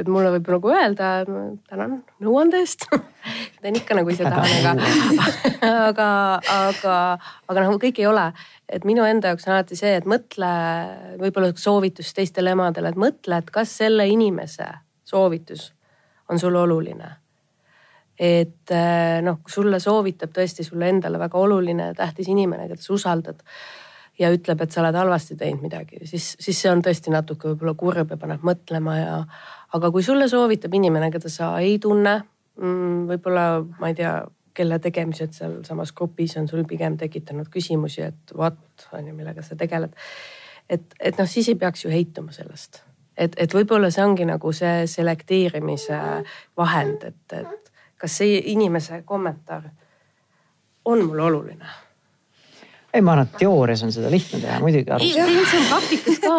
[0.00, 1.10] et mulle võib nagu öelda,
[1.70, 2.86] tänan nõuande eest.
[3.62, 4.90] Teen ikka nagu ise tahan, aga,
[5.88, 6.08] aga,
[6.54, 6.96] aga,
[7.50, 8.28] aga nagu kõik ei ole.
[8.70, 10.50] et minu enda jaoks on alati see, et mõtle,
[11.22, 14.68] võib-olla soovitus teistele emadele, et mõtle, et kas selle inimese
[15.06, 15.72] soovitus
[16.30, 17.14] on sulle oluline
[18.18, 22.82] et äh, noh, kui sulle soovitab tõesti sulle endale väga oluline ja tähtis inimene, keda
[22.82, 23.42] sa usaldad
[24.18, 27.76] ja ütleb, et sa oled halvasti teinud midagi, siis, siis see on tõesti natuke võib-olla
[27.78, 29.18] kurb ja paneb mõtlema ja.
[29.76, 32.16] aga kui sulle soovitab inimene, keda sa ei tunne,
[32.56, 33.46] mm, võib-olla
[33.80, 34.16] ma ei tea,
[34.56, 39.56] kelle tegemised sealsamas grupis on sul pigem tekitanud küsimusi, et what on ju, millega sa
[39.56, 39.92] tegeled.
[40.68, 42.80] et, et noh, siis ei peaks ju heituma sellest,
[43.16, 46.00] et, et võib-olla see ongi nagu see selekteerimise
[46.56, 47.65] vahend, et, et
[48.00, 49.68] kas see inimese kommentaar
[50.84, 51.74] on mulle oluline?
[52.94, 55.10] ei, ma arvan, et teoorias on seda lihtne teha, muidugi.
[55.12, 56.38] ilmselt praktikas ka,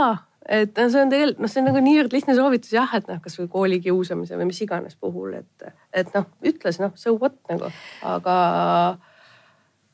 [0.60, 3.50] et see on tegelikult noh, see on nagu niivõrd lihtne soovitus jah, et noh, kasvõi
[3.54, 7.70] koolikiusamise või mis iganes puhul, et, et noh, ütles noh, so what nagu,
[8.08, 8.38] aga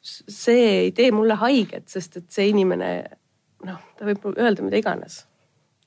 [0.04, 2.94] see ei tee mulle haiget, sest et see inimene
[3.68, 5.24] noh, ta võib öelda mida iganes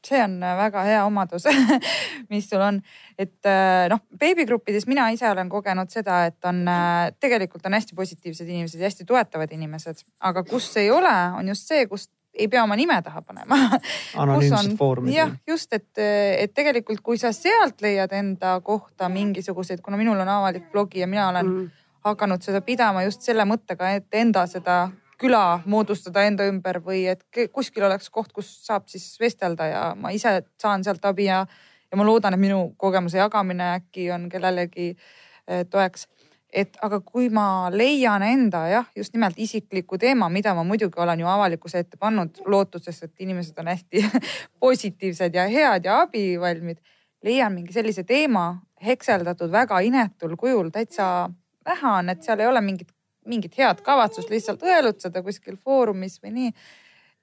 [0.06, 1.46] see on äh, väga hea omadus
[2.32, 2.80] mis sul on,
[3.18, 7.96] et äh, noh, beebigruppides mina ise olen kogenud seda, et on äh, tegelikult on hästi
[7.98, 12.48] positiivsed inimesed ja hästi toetavad inimesed, aga kus ei ole, on just see, kus ei
[12.52, 13.56] pea oma nime taha panema
[14.22, 15.14] anonüümsed foorumid.
[15.14, 20.30] jah, just, et, et tegelikult, kui sa sealt leiad enda kohta mingisuguseid, kuna minul on
[20.38, 21.82] avalik blogi ja mina olen mm.
[22.10, 24.86] hakanud seda pidama just selle mõttega, et enda seda
[25.20, 30.12] küla moodustada enda ümber või et kuskil oleks koht, kus saab siis vestelda ja ma
[30.14, 31.44] ise saan sealt abi ja,
[31.90, 36.08] ja ma loodan, et minu kogemuse jagamine äkki on kellelegi eh, toeks.
[36.56, 41.20] et aga kui ma leian enda jah, just nimelt isikliku teema, mida ma muidugi olen
[41.20, 44.04] ju avalikkuse ette pannud lootuses, et inimesed on hästi
[44.64, 46.78] positiivsed ja head ja abivalmid.
[47.24, 51.28] leian mingi sellise teema hekseldatud väga inetul kujul, täitsa
[51.66, 52.92] näha on, et seal ei ole mingit,
[53.26, 56.52] mingit head kavatsust lihtsalt õelutseda kuskil foorumis või nii.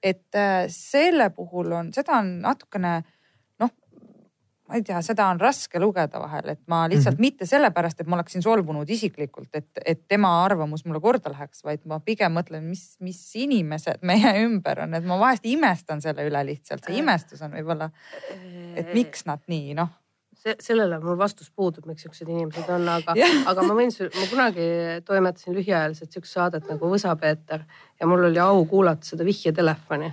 [0.02, 3.02] et äh, selle puhul on, seda on natukene
[4.68, 7.20] ma ei tea, seda on raske lugeda vahel, et ma lihtsalt mm -hmm.
[7.20, 11.84] mitte sellepärast, et ma oleksin solvunud isiklikult, et, et tema arvamus mulle korda läheks, vaid
[11.84, 16.46] ma pigem mõtlen, mis, mis inimesed meie ümber on, et ma vahest imestan selle üle
[16.46, 17.90] lihtsalt, see imestus on võib-olla,
[18.76, 19.92] et miks nad nii noh
[20.44, 24.26] see, sellele mul vastus puudub, miks siuksed inimesed on, aga yeah., aga ma võin ma
[24.30, 24.66] kunagi
[25.06, 27.64] toimetasin lühiajaliselt siukest saadet nagu Võsa-Peeter
[28.00, 30.12] ja mul oli au kuulata seda vihjetelefoni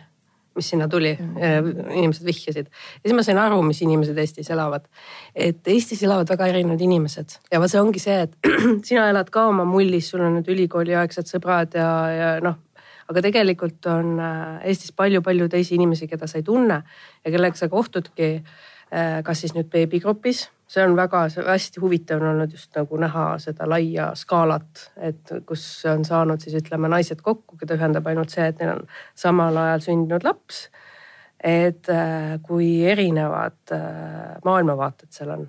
[0.56, 1.92] mis sinna tuli, mm.
[1.96, 2.68] inimesed vihjasid.
[2.68, 4.88] ja siis ma sain aru, mis inimesed Eestis elavad.
[5.36, 8.36] et Eestis elavad väga erinevad inimesed ja see ongi see, et
[8.90, 12.60] sina elad ka oma mullis, sul on need ülikooliaegsed sõbrad ja, ja noh.
[13.08, 16.82] aga tegelikult on äh, Eestis palju-palju teisi inimesi, keda sa ei tunne
[17.24, 18.34] ja kellega sa kohtudki.
[18.42, 18.70] Äh,
[19.24, 23.68] kas siis nüüd beebigrupis see on väga hästi huvitav on olnud just nagu näha seda
[23.70, 28.62] laia skaalat, et kus on saanud siis ütleme naised kokku, keda ühendab ainult see, et
[28.62, 28.86] neil on
[29.26, 30.70] samal ajal sündinud laps.
[31.44, 35.48] et äh, kui erinevad äh, maailmavaated seal on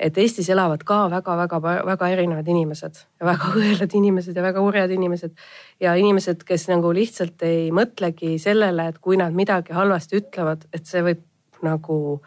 [0.00, 5.32] et Eestis elavad ka väga-väga-väga erinevad inimesed ja väga õelad inimesed ja väga urjad inimesed.
[5.80, 10.86] ja inimesed, kes nagu lihtsalt ei mõtlegi sellele, et kui nad midagi halvasti ütlevad, et
[10.86, 11.24] see võib
[11.64, 12.20] nagu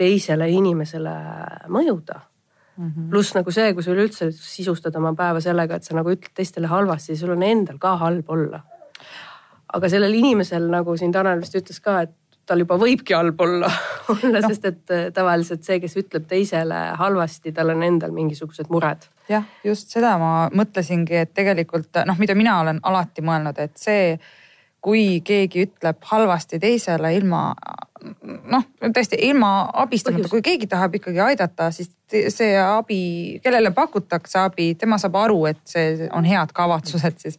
[0.00, 1.14] teisele inimesele
[1.68, 2.20] mõjuda
[2.80, 3.10] mm -hmm..
[3.10, 6.70] pluss nagu see, kui sa üleüldse sisustad oma päeva sellega, et sa nagu ütled teistele
[6.70, 8.62] halvasti, sul on endal ka halb olla.
[9.72, 13.70] aga sellel inimesel, nagu siin Tanel vist ütles ka, et tal juba võibki halb olla
[14.12, 18.70] olla no., sest et äh, tavaliselt see, kes ütleb teisele halvasti, tal on endal mingisugused
[18.70, 19.06] mured.
[19.28, 24.18] jah, just seda ma mõtlesingi, et tegelikult noh, mida mina olen alati mõelnud, et see,
[24.80, 27.50] kui keegi ütleb halvasti teisele ilma
[28.50, 29.50] noh, tõesti ilma
[29.82, 31.90] abistamata, kui keegi tahab ikkagi aidata, siis
[32.32, 33.00] see abi,
[33.44, 37.38] kellele pakutakse abi, tema saab aru, et see on head kavatsused siis.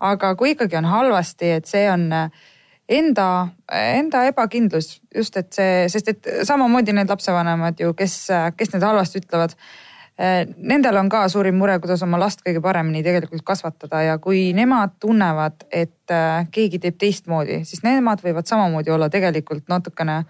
[0.00, 2.10] aga kui ikkagi on halvasti, et see on
[2.88, 3.28] enda,
[3.72, 8.18] enda ebakindlus just, et see, sest et samamoodi need lapsevanemad ju, kes,
[8.58, 9.56] kes need halvasti ütlevad
[10.56, 14.94] nendel on ka suurim mure, kuidas oma last kõige paremini tegelikult kasvatada ja kui nemad
[15.02, 20.22] tunnevad, et eh, keegi teeb teistmoodi, siis nemad võivad samamoodi olla tegelikult natukene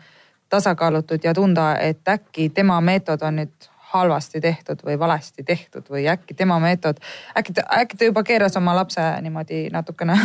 [0.49, 6.07] tasakaalutud ja tunda, et äkki tema meetod on nüüd halvasti tehtud või valesti tehtud või
[6.11, 6.99] äkki tema meetod,
[7.39, 10.17] äkki ta, äkki ta juba keeras oma lapse niimoodi natukene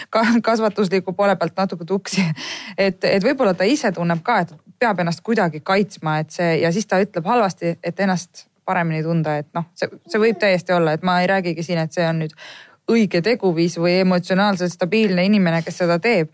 [0.48, 2.24] kasvatusliku poole pealt natuke tuksi.
[2.78, 6.72] et, et võib-olla ta ise tunneb ka, et peab ennast kuidagi kaitsma, et see ja
[6.72, 10.96] siis ta ütleb halvasti, et ennast paremini tunda, et noh, see, see võib täiesti olla,
[10.96, 12.34] et ma ei räägigi siin, et see on nüüd
[12.90, 16.32] õige teguviis või emotsionaalselt stabiilne inimene, kes seda teeb.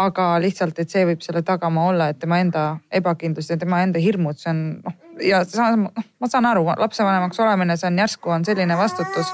[0.00, 4.00] aga lihtsalt, et see võib selle tagamaa olla, et tema enda ebakindlus ja tema enda
[4.00, 5.42] hirmud, see on noh ja
[5.76, 9.32] noh, ma saan aru, lapsevanemaks olemine, see on järsku on selline vastutus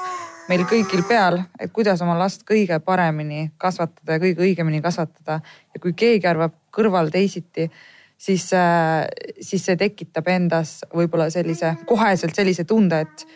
[0.50, 5.40] meil kõigil peal, et kuidas oma last kõige paremini kasvatada ja kõige õigemini kasvatada.
[5.74, 7.70] ja kui keegi arvab kõrval teisiti
[8.18, 9.06] siis, äh,
[9.40, 13.26] siis see tekitab endas võib-olla sellise koheselt sellise tunde, et,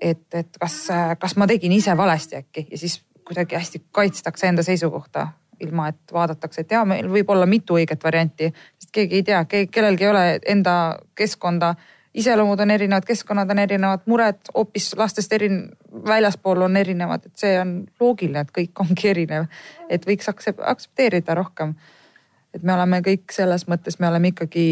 [0.00, 0.78] et, et kas,
[1.20, 5.28] kas ma tegin ise valesti äkki ja siis kuidagi hästi kaitstakse enda seisukohta
[5.60, 9.42] ilma et vaadatakse, et ja meil võib olla mitu õiget varianti, sest keegi ei tea,
[9.48, 10.76] kellelgi ei ole enda
[11.14, 11.74] keskkonda.
[12.14, 15.70] iseloomud on erinevad, keskkonnad on erinevad, mured hoopis lastest erin-,
[16.06, 19.46] väljaspool on erinevad, et see on loogiline, et kõik ongi erinev.
[19.88, 21.74] et võiks aktsepteerida rohkem
[22.54, 24.66] et me oleme kõik selles mõttes, me oleme ikkagi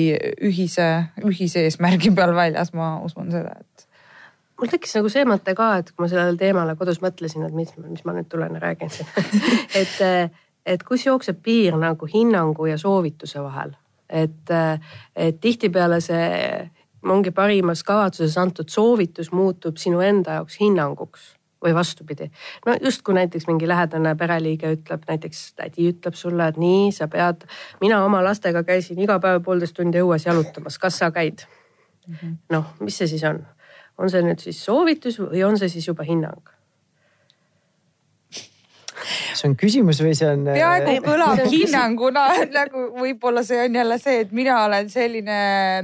[0.49, 0.89] ühise,
[1.27, 3.87] ühise eesmärgi peal väljas, ma usun seda, et.
[4.61, 7.75] mul tekkis nagu see mõte ka, et kui ma sellele teemale kodus mõtlesin, et mis,
[7.83, 9.11] mis ma nüüd tulen ja räägin siin
[9.83, 9.97] et,
[10.67, 13.75] et kus jookseb piir nagu hinnangu ja soovituse vahel,
[14.09, 14.55] et,
[15.17, 16.31] et tihtipeale see
[17.03, 22.31] ongi parimas kavatsuses antud soovitus muutub sinu enda jaoks hinnanguks või vastupidi.
[22.67, 27.47] no justkui näiteks mingi lähedane pereliige ütleb, näiteks tädi ütleb sulle, et nii, sa pead,
[27.81, 31.47] mina oma lastega käisin iga päev poolteist tundi õues jalutamas, kas sa käid
[32.09, 32.37] -hmm.?
[32.51, 33.45] noh, mis see siis on?
[33.99, 36.43] on see nüüd siis soovitus või on see siis juba hinnang?
[39.39, 40.45] See on küsimus või see on?
[40.49, 42.25] peaaegu äh, kõlab hinnanguna
[42.59, 45.39] nagu võib-olla see on jälle see, et mina olen selline,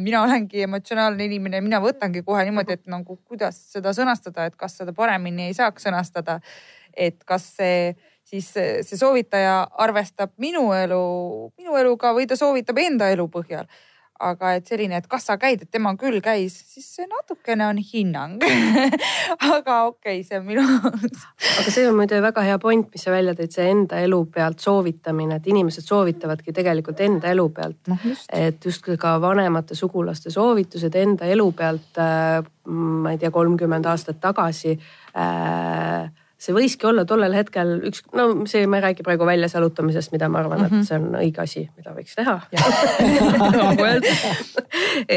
[0.04, 4.78] mina olengi emotsionaalne inimene, mina võtangi kohe niimoodi, et nagu kuidas seda sõnastada, et kas
[4.80, 6.40] seda paremini ei saaks sõnastada.
[6.96, 7.94] et kas see
[8.28, 11.04] siis see soovitaja arvestab minu elu,
[11.56, 13.68] minu eluga või ta soovitab enda elu põhjal
[14.18, 17.78] aga et selline, et kas sa käid, et tema küll käis, siis see natukene on
[17.78, 18.36] hinnang.
[19.54, 20.64] Aga okei okay,, see on minu
[21.60, 24.62] aga see on muide väga hea point, mis sa välja tõid, see enda elu pealt
[24.64, 27.80] soovitamine, et inimesed soovitavadki tegelikult enda elu pealt.
[27.88, 27.98] No,.
[28.34, 34.18] et justkui ka vanemate sugulaste soovitused enda elu pealt äh,, ma ei tea, kolmkümmend aastat
[34.22, 40.12] tagasi äh, see võiski olla tollel hetkel üks, no see, ma ei räägi praegu väljasalutamisest,
[40.14, 40.66] mida ma arvan mm, -hmm.
[40.66, 40.86] et mhm.
[40.86, 42.36] see on õige asi, mida võiks teha
[43.58, 43.88] nagu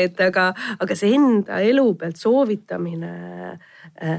[0.01, 0.47] et aga,
[0.79, 3.13] aga see enda elu pealt soovitamine
[4.01, 4.17] äh,.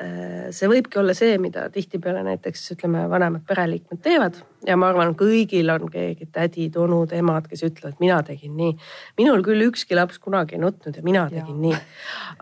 [0.00, 5.12] äh see võibki olla see, mida tihtipeale näiteks ütleme, vanemad pereliikmed teevad ja ma arvan,
[5.18, 8.72] kõigil on keegi tädid, onud, emad, kes ütlevad, mina tegin nii.
[9.20, 11.60] minul küll ükski laps kunagi ei nutnud ja mina tegin ja.
[11.68, 11.76] nii.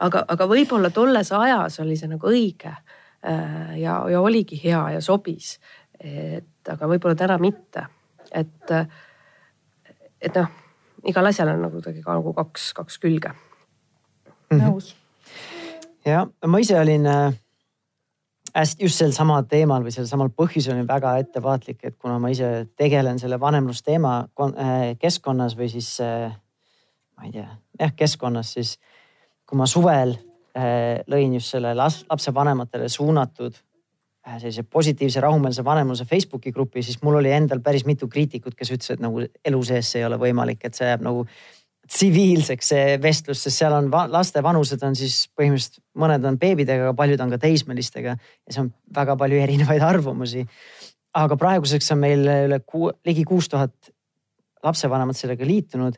[0.07, 2.77] aga, aga võib-olla tolles ajas oli see nagu õige
[3.23, 5.59] ja, ja oligi hea ja sobis.
[5.99, 7.83] et aga võib-olla täna mitte,
[8.31, 8.71] et,
[10.23, 10.53] et noh,
[11.11, 13.33] igal asjal on nagu kuidagi ka nagu kaks, kaks külge.
[14.49, 14.63] Mhm.
[14.63, 14.95] nõus.
[16.07, 17.35] ja ma ise olin äh,
[18.55, 22.31] hästi just sel samal teemal või sel samal põhjusel olin väga ettevaatlik, et kuna ma
[22.31, 24.15] ise tegelen selle vanemlusteema
[24.47, 27.51] äh, keskkonnas või siis ma ei tea,
[27.81, 28.79] jah keskkonnas, siis
[29.49, 36.53] kui ma suvel Äh, lõin just selle lapsevanematele suunatud äh, sellise positiivse rahumeelse vanemluse Facebooki
[36.53, 40.09] grupi, siis mul oli endal päris mitu kriitikut, kes ütlesid nagu elu sees see ei
[40.09, 41.27] ole võimalik, et see jääb nagu
[41.89, 46.97] tsiviilseks see vestlus, sest seal on laste vanused on siis põhimõtteliselt mõned on beebidega, aga
[46.97, 50.47] paljud on ka teismelistega ja see on väga palju erinevaid arvamusi.
[51.19, 53.93] aga praeguseks on meil üle kuu, ligi kuus tuhat
[54.65, 55.97] lapsevanemat sellega liitunud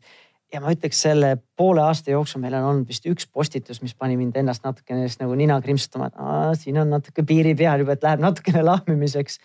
[0.50, 4.16] ja ma ütleks selle poole aasta jooksul meil on olnud vist üks postitus, mis pani
[4.18, 8.24] mind ennast natukene nagu nina krimpsutama, et siin on natuke piiri peal juba, et läheb
[8.24, 9.38] natukene lahmimiseks.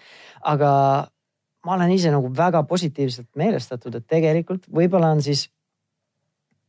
[0.53, 0.71] aga
[1.65, 5.47] ma olen ise nagu väga positiivselt meelestatud, et tegelikult võib-olla on siis,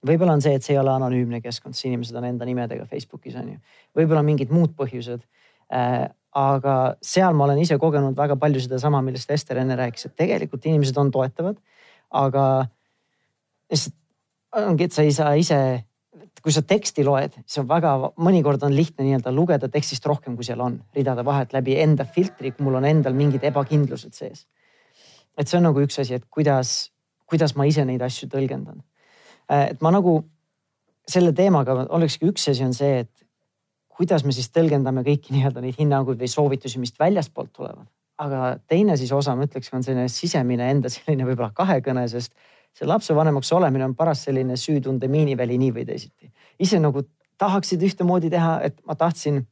[0.07, 3.37] võib-olla on see, et see ei ole anonüümne keskkond, siis inimesed on enda nimedega Facebookis
[3.41, 3.59] on ju.
[3.97, 5.25] võib-olla mingid muud põhjused
[5.73, 6.07] äh,.
[6.37, 10.67] aga seal ma olen ise kogenud väga palju sedasama, millest Ester enne rääkis, et tegelikult
[10.69, 11.57] inimesed on toetavad,
[12.13, 12.43] aga
[13.73, 13.97] lihtsalt
[14.55, 15.59] ongi, et sa ei saa ise,
[16.43, 20.47] kui sa teksti loed, siis on väga, mõnikord on lihtne nii-öelda lugeda tekstist rohkem, kui
[20.47, 24.47] seal on ridade vahelt läbi enda filtri, kui mul on endal mingid ebakindlused sees.
[25.37, 26.93] et see on nagu üks asi, et kuidas,
[27.29, 28.79] kuidas ma ise neid asju tõlgendan.
[29.53, 30.23] Äh, et ma nagu
[31.07, 33.13] selle teemaga olekski üks asi on see, et
[33.97, 37.87] kuidas me siis tõlgendame kõiki nii-öelda neid hinnanguid või soovitusi, mis väljastpoolt tulevad.
[38.17, 42.33] aga teine siis osa, ma ütleks, on selline sisemine enda selline võib-olla kahekõne, sest
[42.77, 46.33] see lapsevanemaks olemine on paras selline süütunde miiniväli nii või teisiti.
[46.61, 47.03] ise nagu
[47.39, 49.43] tahaksid ühtemoodi teha, et ma tahtsin,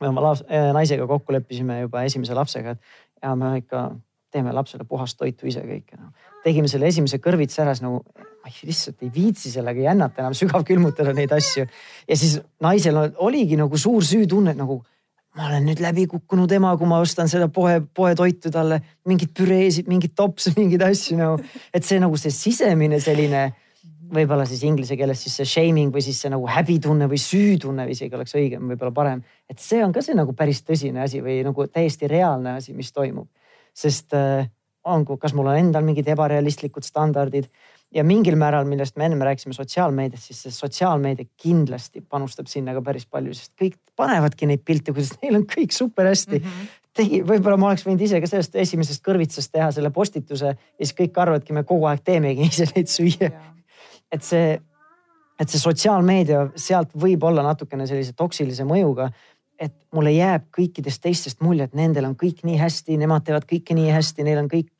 [0.00, 3.88] me oma äh, naisega kokku leppisime juba esimese lapsega, et ja me ikka
[4.34, 6.10] teeme lapsele puhast toitu ise kõike no..
[6.44, 8.02] tegime selle esimese kõrvitsa ära, siis nagu
[8.44, 11.66] ma lihtsalt ei viitsi sellega jännata enam sügavkülmutada neid asju.
[12.08, 14.80] ja siis naisel oligi nagu suur süütunne nagu
[15.34, 19.90] ma olen nüüd läbi kukkunud ema, kui ma ostan seda poe, poetoitu talle, mingid püreesid,
[19.90, 21.52] mingeid topse, mingeid asju nagu.
[21.74, 23.44] et see nagu see sisemine selline,
[24.14, 28.14] võib-olla siis inglise keeles siis see shaming või siis see nagu häbitunne või süütunne isegi
[28.14, 29.24] oleks õigem, võib-olla parem.
[29.50, 32.92] et see on ka see nagu päris tõsine asi või nagu täiesti reaalne asi, mis
[32.92, 33.28] toimub.
[33.74, 34.46] sest äh,
[34.84, 37.48] on, kas mul on endal mingid ebarealistlikud standardid
[37.94, 42.82] ja mingil määral, millest me ennem rääkisime sotsiaalmeediast, siis see sotsiaalmeedia kindlasti panustab sinna ka
[42.84, 46.44] päris palju, sest kõik panevadki neid pilte, kuidas neil on kõik super hästi mm.
[46.44, 46.76] -hmm.
[47.00, 50.94] tegi, võib-olla ma oleks võinud ise ka sellest esimesest kõrvitsast teha selle postituse ja siis
[51.00, 53.30] kõik arvavadki, me kogu aeg teemegi ise neid süüa.
[54.12, 54.58] et see,
[55.40, 59.10] et see sotsiaalmeedia sealt võib olla natukene sellise toksilise mõjuga
[59.60, 63.76] et mulle jääb kõikidest teistest mulje, et nendel on kõik nii hästi, nemad teevad kõike
[63.76, 64.73] nii hästi, neil on kõik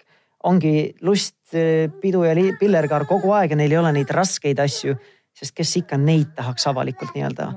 [0.45, 4.97] ongi lust, eh, pidu ja pillerkaar kogu aeg ja neil ei ole neid raskeid asju,
[5.35, 7.51] sest kes ikka neid tahaks avalikult nii-öelda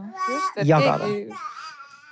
[0.65, 1.09] jagada.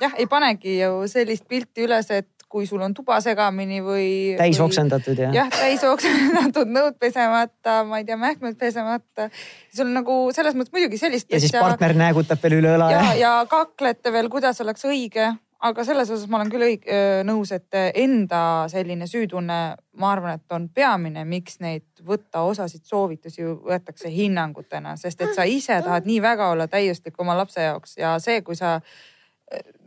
[0.02, 4.08] jah, ei panegi ju sellist pilti üles, et kui sul on tuba segamini või.
[4.40, 5.34] täis oksendatud jah.
[5.36, 9.30] jah, täis oksendatud, nõud pesemata, ma ei tea, mähkmed pesemata.
[9.76, 11.32] sul nagu selles mõttes muidugi sellist.
[11.32, 12.92] ja siis partner näägutab veel üle õla.
[12.94, 16.86] ja, ja kaklete veel, kuidas oleks õige aga selles osas ma olen küll õig,
[17.28, 18.42] nõus, et enda
[18.72, 19.60] selline süütunne,
[20.00, 25.48] ma arvan, et on peamine, miks neid võtta osasid soovitusi võetakse hinnangutena, sest et sa
[25.48, 28.80] ise tahad nii väga olla täiuslik oma lapse jaoks ja see, kui sa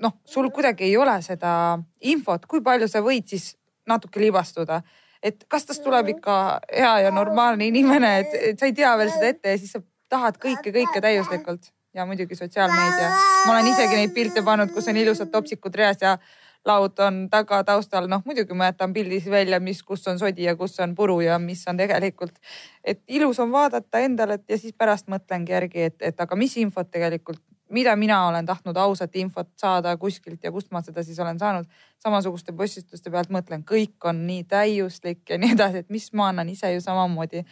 [0.00, 1.52] noh, sul kuidagi ei ole seda
[2.00, 3.52] infot, kui palju sa võid siis
[3.88, 4.82] natuke libastuda.
[5.22, 6.34] Et kas tast tuleb ikka
[6.70, 10.38] hea ja normaalne inimene, et sa ei tea veel seda ette ja siis sa tahad
[10.40, 13.08] kõike, kõike täiuslikult ja muidugi sotsiaalmeedia.
[13.46, 16.18] ma olen isegi neid pilte pannud, kus on ilusad topsikud reas ja
[16.66, 20.56] laud on taga taustal, noh muidugi ma jätan pildi välja, mis, kus on sodi ja
[20.56, 22.34] kus on puru ja mis on tegelikult.
[22.84, 26.90] et ilus on vaadata endale ja siis pärast mõtlengi järgi, et, et aga mis infot
[26.90, 31.38] tegelikult mida mina olen tahtnud ausat infot saada kuskilt ja kust ma seda siis olen
[31.38, 31.66] saanud.
[31.98, 36.48] samasuguste postituste pealt mõtlen, kõik on nii täiuslik ja nii edasi, et mis ma annan
[36.48, 37.44] ise ju samamoodi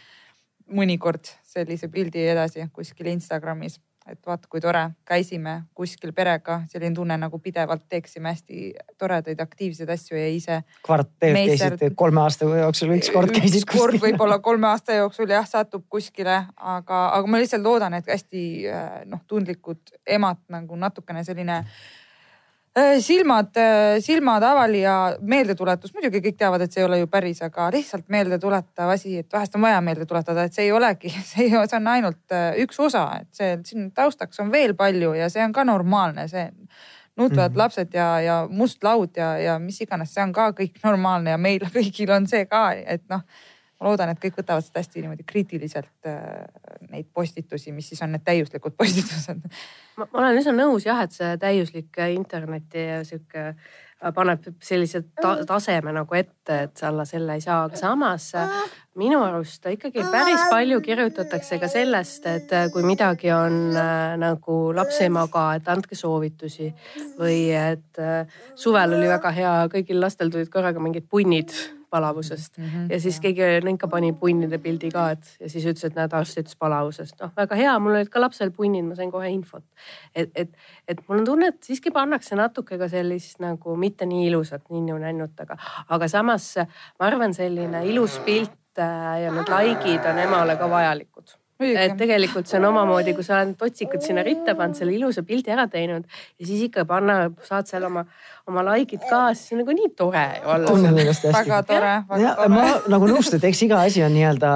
[0.72, 3.80] mõnikord sellise pildi edasi kuskil Instagramis
[4.12, 9.90] et vaata, kui tore, käisime kuskil perega, selline tunne nagu pidevalt teeksime hästi toredaid aktiivseid
[9.96, 10.60] asju ja ise.
[10.86, 13.80] kvart teed käisite kolme aasta jooksul, üks kord käisid kuskil.
[13.80, 18.46] kord võib-olla kolme aasta jooksul jah, satub kuskile, aga, aga ma lihtsalt loodan, et hästi
[19.10, 22.05] noh, tundlikud emad nagu natukene selline Äh,
[23.00, 27.40] silmad, äh, silmad avali ja meeldetuletus, muidugi kõik teavad, et see ei ole ju päris,
[27.46, 31.48] aga lihtsalt meeldetuletav asi, et vahest on vaja meelde tuletada, et see ei olegi, see,
[31.48, 35.44] see on ainult äh, üks osa, et see siin taustaks on veel palju ja see
[35.44, 36.50] on ka normaalne, see
[37.16, 37.58] nutvad mm -hmm.
[37.58, 41.38] lapsed ja, ja must laud ja, ja mis iganes, see on ka kõik normaalne ja
[41.38, 43.24] meil kõigil on see ka, et noh
[43.76, 46.46] ma loodan, et kõik võtavad seda hästi niimoodi kriitiliselt äh,
[46.90, 49.42] neid postitusi, mis siis on need täiuslikud postitused.
[49.96, 53.74] ma olen üsna nõus jah, et see täiuslik interneti sihuke äh,
[54.14, 58.52] paneb sellise ta taseme nagu ette, et alla selle ei saa, aga samas äh,
[58.96, 65.00] minu arust ikkagi päris palju kirjutatakse ka sellest, et kui midagi on äh, nagu laps
[65.04, 66.70] ei maga, et andke soovitusi
[67.18, 71.56] või et äh, suvel oli väga hea, kõigil lastel tulid korraga mingid punnid
[71.96, 75.84] palavusest mm -hmm, ja siis keegi nõnka pani punnide pildi ka, et ja siis ütles,
[75.88, 77.16] et näed, arst ütles palavusest.
[77.20, 79.64] noh, väga hea, mul olid ka lapsel punnid, ma sain kohe infot.
[80.14, 80.52] et, et,
[80.88, 85.40] et mul on tunne, et siiski pannakse natuke ka sellist nagu mitte nii ilusat ninnu-nännut,
[85.40, 85.56] aga,
[85.88, 86.54] aga samas
[87.00, 91.15] ma arvan, selline ilus pilt äh, ja need likeid on emale ka vajalikud
[91.60, 95.52] et tegelikult see on omamoodi, kui sa oled totsikud sinna ritta pannud, selle ilusa pildi
[95.54, 98.04] ära teinud ja siis ikka panna, saad seal oma,
[98.50, 100.66] oma like'id ka, siis see on nagu nii tore olla.
[100.68, 101.36] tunnen ennast hästi.
[101.38, 102.50] väga tore, väga tore.
[102.52, 104.52] ma nagu nõustun, et eks iga asi on nii-öelda,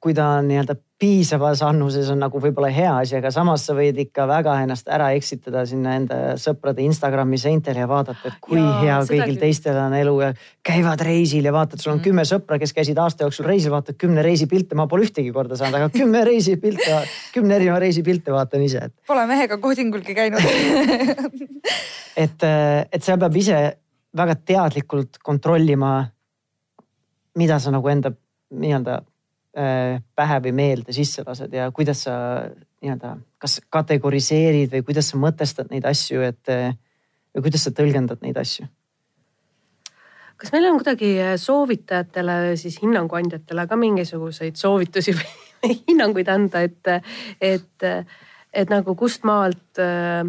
[0.00, 3.96] kui ta on nii-öelda piisavas annuses on nagu võib-olla hea asi, aga samas sa võid
[4.02, 8.74] ikka väga ennast ära eksitada sinna enda sõprade Instagrami seintel ja vaadata, et kui ja,
[8.80, 9.40] hea kõigil küll.
[9.40, 10.30] teistel on elu ja
[10.66, 12.04] käivad reisil ja vaatad, sul on mm.
[12.04, 15.56] kümme sõpra, kes käisid aasta jooksul reisil, vaatad kümne reisi pilte, ma pole ühtegi korda
[15.60, 17.02] saanud, aga kümme reisi pilte,
[17.36, 18.96] kümne erineva reisi pilte vaatan ise et....
[19.08, 20.48] Pole mehega kohdingulgi käinud
[22.24, 23.62] et, et seal peab ise
[24.16, 25.94] väga teadlikult kontrollima,
[27.40, 28.12] mida sa nagu enda
[28.50, 29.09] nii-öelda Äh,
[29.52, 32.12] pähe või meelde sisse lased ja kuidas sa
[32.80, 36.76] nii-öelda, kas kategoriseerid või kuidas sa mõtestad neid asju, et äh,
[37.34, 38.68] või kuidas sa tõlgendad neid asju?
[40.40, 46.88] kas meil on kuidagi soovitajatele, siis hinnanguandjatele ka mingisuguseid soovitusi või hinnanguid anda, et,
[47.44, 47.84] et,
[48.54, 50.22] et nagu kust maalt äh,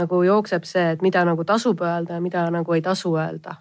[0.00, 3.60] nagu jookseb see, et mida nagu tasub öelda ja mida nagu ei tasu öelda.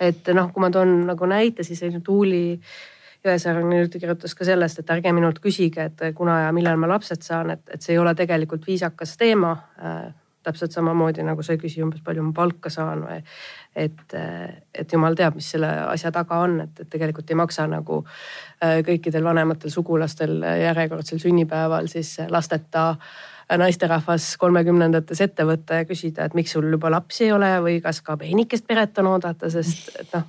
[0.00, 2.70] et noh, kui ma toon nagu näite, siis Tuuli äh,
[3.24, 7.20] Jõesaar nüüd kirjutas ka sellest, et ärge minult küsige, et kuna ja millal ma lapsed
[7.24, 10.10] saan, et, et see ei ole tegelikult viisakas teema äh,.
[10.40, 13.18] täpselt samamoodi nagu sa ei küsi umbes palju ma palka saan või
[13.76, 14.14] et,
[14.72, 17.98] et jumal teab, mis selle asja taga on, et, et tegelikult ei maksa nagu
[18.64, 22.94] äh, kõikidel vanematel sugulastel järjekordsel sünnipäeval siis lasteta
[23.58, 28.00] naisterahvas kolmekümnendates ette võtta ja küsida, et miks sul juba lapsi ei ole või kas
[28.00, 30.28] ka peenikest peret on oodata, sest et noh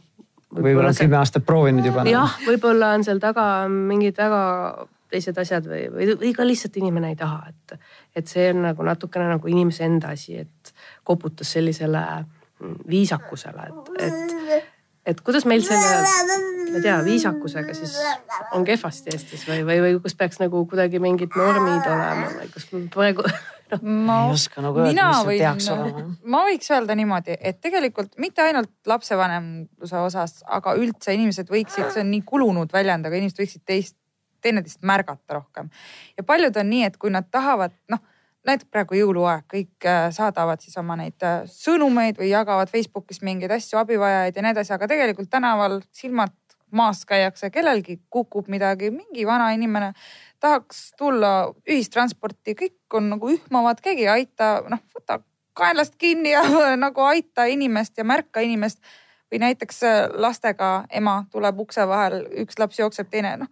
[0.55, 2.03] võib-olla on kümme aastat proovinud juba.
[2.03, 2.15] Nagu.
[2.15, 4.41] jah, võib-olla on seal taga mingid väga
[5.11, 7.79] teised asjad või, või, või ka lihtsalt inimene ei taha, et,
[8.15, 10.73] et see on nagu natukene nagu inimese enda asi, et
[11.07, 12.03] koputas sellisele
[12.89, 14.69] viisakusele, et, et,
[15.11, 16.35] et kuidas meil selle,
[16.69, 17.95] ma ei tea, viisakusega siis
[18.55, 22.69] on kehvasti Eestis või, või, või kas peaks nagu kuidagi mingid normid olema või kas
[22.93, 23.25] praegu
[23.81, 26.03] ma ei oska nagu öelda, mis see peaks olema.
[26.33, 32.05] ma võiks öelda niimoodi, et tegelikult mitte ainult lapsevanemluse osas, aga üldse inimesed võiksid, see
[32.05, 33.97] on nii kulunud väljend, aga inimesed võiksid teist,
[34.41, 35.69] teineteist märgata rohkem.
[36.17, 38.03] ja paljud on nii, et kui nad tahavad, noh
[38.47, 43.53] näiteks praegu jõuluaeg, kõik äh, saadavad siis oma neid äh, sõnumeid või jagavad Facebookis mingeid
[43.53, 46.33] asju, abivajajaid ja nii edasi, aga tegelikult tänaval silmad
[46.71, 49.91] maas käiakse, kellelgi kukub midagi, mingi vana inimene
[50.41, 55.21] tahaks tulla ühistransporti, kõik on nagu ühmavad, keegi ei aita, noh võta
[55.57, 56.43] kaenlast kinni ja
[56.85, 58.79] nagu aita inimest ja märka inimest.
[59.31, 63.47] või näiteks äh, lastega ema tuleb ukse vahel, üks laps jookseb, teine noh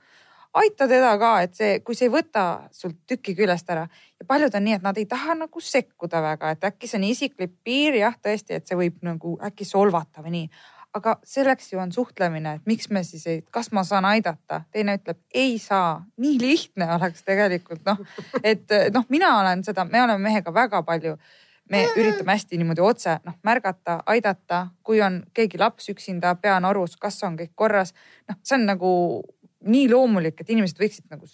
[0.53, 2.43] aita teda ka, et see, kui see ei võta
[2.75, 3.85] sult tükki küljest ära
[4.19, 7.05] ja paljud on nii, et nad ei taha nagu sekkuda väga, et äkki see on
[7.09, 10.49] isiklik piir, jah, tõesti, et see võib nagu äkki solvata või nii
[10.93, 14.97] aga selleks ju on suhtlemine, et miks me siis ei, kas ma saan aidata, teine
[14.97, 18.01] ütleb ei saa, nii lihtne oleks tegelikult noh,
[18.43, 21.17] et noh, mina olen seda, me oleme mehega väga palju.
[21.69, 26.95] Me üritame hästi niimoodi otse noh märgata, aidata, kui on keegi laps üksinda, pea norus,
[26.97, 27.93] kas on kõik korras.
[28.29, 28.93] noh, see on nagu
[29.69, 31.29] nii loomulik, et inimesed võiksid nagu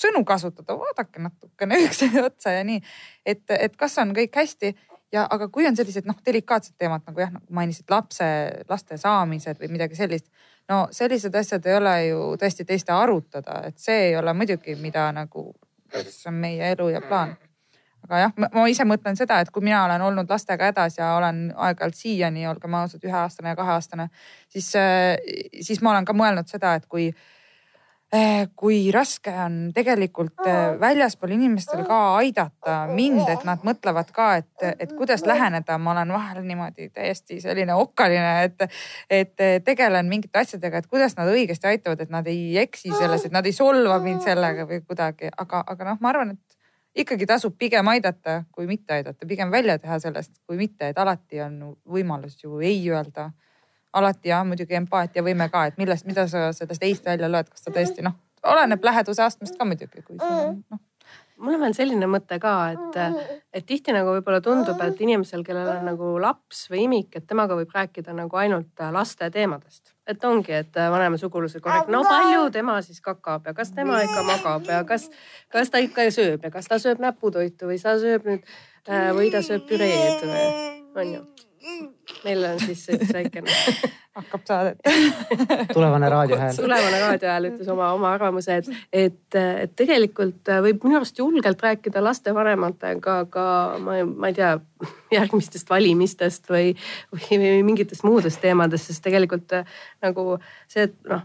[0.00, 2.78] sõnu kasutada, vaadake natukene üksteise otsa ja nii,
[3.26, 4.74] et, et kas on kõik hästi
[5.12, 8.26] ja aga kui on sellised noh, delikaatsed teemad nagu jah, nagu mainisid lapse,
[8.68, 10.26] laste saamised või midagi sellist.
[10.68, 15.10] no sellised asjad ei ole ju tõesti teiste arutada, et see ei ole muidugi, mida
[15.12, 15.50] nagu,
[15.92, 17.36] see on meie elu ja plaan.
[18.04, 21.50] aga jah, ma ise mõtlen seda, et kui mina olen olnud lastega hädas ja olen
[21.56, 24.08] aeg-ajalt siiani, olgem ausad, üheaastane ja kaheaastane,
[24.48, 24.72] siis,
[25.60, 27.10] siis ma olen ka mõelnud seda, et kui
[28.58, 34.64] kui raske on tegelikult eh, väljaspool inimestel ka aidata mind, et nad mõtlevad ka, et,
[34.82, 38.66] et kuidas läheneda, ma olen vahel niimoodi täiesti selline okkaline, et,
[39.10, 43.36] et tegelen mingite asjadega, et kuidas nad õigesti aitavad, et nad ei eksi selles, et
[43.36, 47.54] nad ei solva mind sellega või kuidagi, aga, aga noh, ma arvan, et ikkagi tasub
[47.58, 52.42] pigem aidata, kui mitte aidata, pigem välja teha sellest, kui mitte, et alati on võimalus
[52.42, 53.30] ju ei öelda
[53.92, 57.74] alati jah, muidugi empaatiavõime ka, et millest, mida sa sellest ei-st välja loed, kas ta
[57.74, 58.14] tõesti noh,
[58.46, 60.86] oleneb läheduse astmest ka muidugi, kui sul on noh.
[61.40, 62.96] Mul on veel selline mõte ka, et,
[63.56, 67.56] et tihti nagu võib-olla tundub, et inimesel, kellel on nagu laps või imik, et temaga
[67.56, 69.94] võib rääkida nagu ainult laste teemadest.
[70.10, 74.02] et ongi, et vanema sugulased kogu aeg, no palju tema siis kakab ja kas tema
[74.04, 75.08] ikka magab ja kas,
[75.48, 78.44] kas ta ikka sööb ja kas ta sööb näputoitu või ta sööb nüüd
[79.16, 80.44] või ta sööb püreed või
[80.98, 81.24] on ju
[82.24, 83.54] meil on siis üks väikene
[84.20, 84.78] hakkab saadet
[85.76, 86.54] tulevane raadiohääl.
[86.56, 92.02] tulevane raadiohääl ütles oma, oma arvamuse, et, et, et tegelikult võib minu arust julgelt rääkida
[92.04, 93.46] lastevanematega ka
[93.84, 94.56] ma, ma ei tea,
[95.18, 96.74] järgmistest valimistest või,
[97.14, 99.56] või, või mingitest muudest teemadest, sest tegelikult
[100.02, 100.26] nagu
[100.66, 101.24] see, et noh,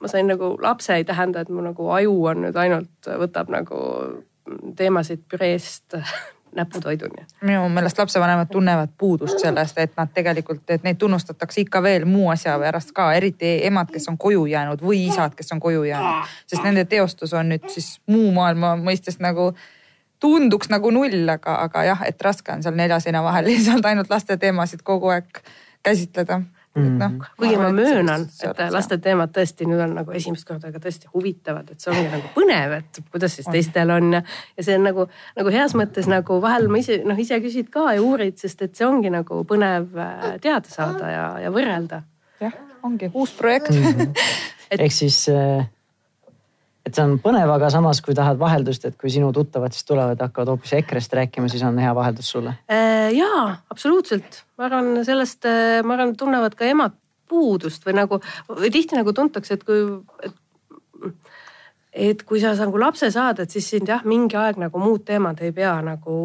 [0.00, 3.82] ma sain nagu lapse ei tähenda, et mu nagu aju on nüüd ainult võtab nagu
[4.76, 5.96] teemasid püreest
[6.56, 7.26] näputoiduni.
[7.40, 12.30] minu meelest lapsevanemad tunnevad puudust sellest, et nad tegelikult, et neid tunnustatakse ikka veel muu
[12.32, 16.34] asja pärast ka, eriti emad, kes on koju jäänud või isad, kes on koju jäänud.
[16.46, 19.52] sest nende teostus on nüüd siis muu maailma mõistes nagu
[20.20, 24.10] tunduks nagu null, aga, aga jah, et raske on seal nelja seina vahel lihtsalt ainult
[24.10, 25.42] laste teemasid kogu aeg
[25.82, 26.40] käsitleda
[26.82, 27.10] et noh.
[27.10, 27.36] Mhm.
[27.40, 31.70] kuigi ma möönan, et laste teemad tõesti nüüd on nagu esimest korda ka tõesti huvitavad,
[31.72, 34.22] et see ongi nagu põnev, et kuidas siis teistel on ja,
[34.56, 35.06] ja see on nagu,
[35.36, 38.76] nagu heas mõttes nagu vahel ma ise noh, ise küsid ka ja uurid, sest et
[38.76, 42.02] see ongi nagu põnev äh, teada saada ja, ja võrrelda.
[42.40, 43.84] jah, ongi uus projekt mm.
[43.84, 44.12] -hmm.
[44.70, 44.80] Et...
[44.80, 45.68] ehk siis äh,
[46.86, 50.20] et see on põnev, aga samas, kui tahad vaheldust, et kui sinu tuttavad siis tulevad
[50.20, 52.54] ja hakkavad hoopis EKRE-st rääkima, siis on hea vaheldus sulle.
[52.70, 56.94] Äh, jaa, absoluutselt, ma arvan sellest, äh, ma arvan, tunnevad ka emad
[57.26, 59.80] puudust või nagu või tihti nagu tuntakse, et kui,
[60.22, 60.36] et,
[62.06, 65.42] et kui sa nagu lapse saad, et siis sind jah, mingi aeg nagu muud teemad
[65.42, 66.20] ei pea nagu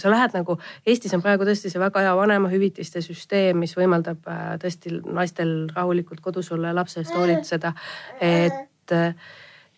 [0.00, 0.56] sa lähed nagu,
[0.88, 6.24] Eestis on praegu tõesti see väga hea vanemahüvitiste süsteem, mis võimaldab äh, tõesti naistel rahulikult
[6.24, 7.76] kodus olla ja lapse eest hoolitseda.
[8.18, 8.90] et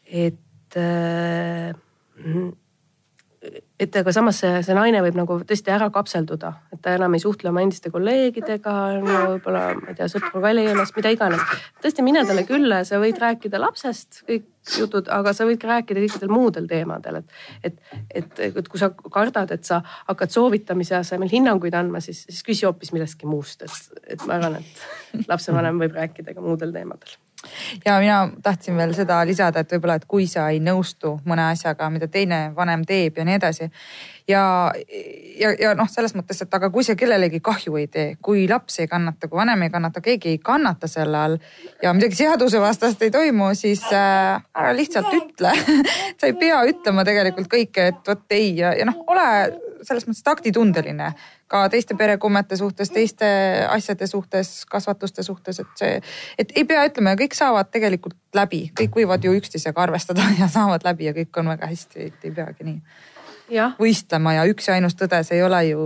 [0.07, 1.74] et äh,
[3.78, 7.22] et aga samas see, see naine võib nagu tõesti ära kapselduda, et ta enam ei
[7.22, 11.42] suhtle oma endiste kolleegidega, võib-olla ma ei tea, sõpru väljaõunas, mida iganes.
[11.84, 14.48] tõesti, mine talle külla ja sa võid rääkida lapsest, kõik
[14.80, 17.36] jutud, aga sa võid ka rääkida kõikidel muudel teemadel, et,
[17.70, 17.78] et,
[18.22, 22.66] et, et kui sa kardad, et sa hakkad soovitamise asemel hinnanguid andma, siis, siis küsi
[22.68, 27.20] hoopis millestki muust, et, et ma arvan, et lapsevanem võib rääkida ka muudel teemadel
[27.84, 31.88] ja mina tahtsin veel seda lisada, et võib-olla, et kui sa ei nõustu mõne asjaga,
[31.90, 33.70] mida teine vanem teeb ja nii edasi.
[34.28, 34.72] ja,
[35.40, 38.80] ja, ja noh, selles mõttes, et aga kui see kellelegi kahju ei tee, kui laps
[38.80, 41.38] ei kannata, kui vanem ei kannata, keegi ei kannata selle all
[41.82, 45.55] ja midagi seadusevastast ei toimu, siis äh, ära lihtsalt ütle
[46.18, 49.26] sa ei pea ütlema tegelikult kõike, et vot ei ja, ja noh, ole
[49.89, 51.12] selles mõttes taktitundeline
[51.51, 53.26] ka teiste perekummete suhtes, teiste
[53.70, 55.99] asjade suhtes, kasvatuste suhtes, et see,
[56.39, 60.51] et ei pea ütlema ja kõik saavad tegelikult läbi, kõik võivad ju üksteisega arvestada ja
[60.53, 62.80] saavad läbi ja kõik on väga hästi, et ei peagi nii
[63.78, 65.82] võistlema ja üks ja ainus tõde, see ei ole ju,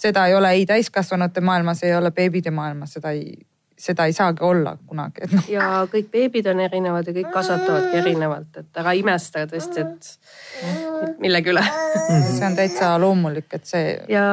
[0.00, 3.34] seda ei ole ei täiskasvanute maailmas, ei ole beebide maailmas, seda ei,
[3.78, 5.48] seda ei saagi olla kunagi, noh.
[5.50, 11.50] ja kõik beebid on erinevad ja kõik kasvatavadki erinevalt, et ära imesta tõesti, et millegi
[11.52, 13.96] üle see on täitsa loomulik, et see.
[14.12, 14.26] ja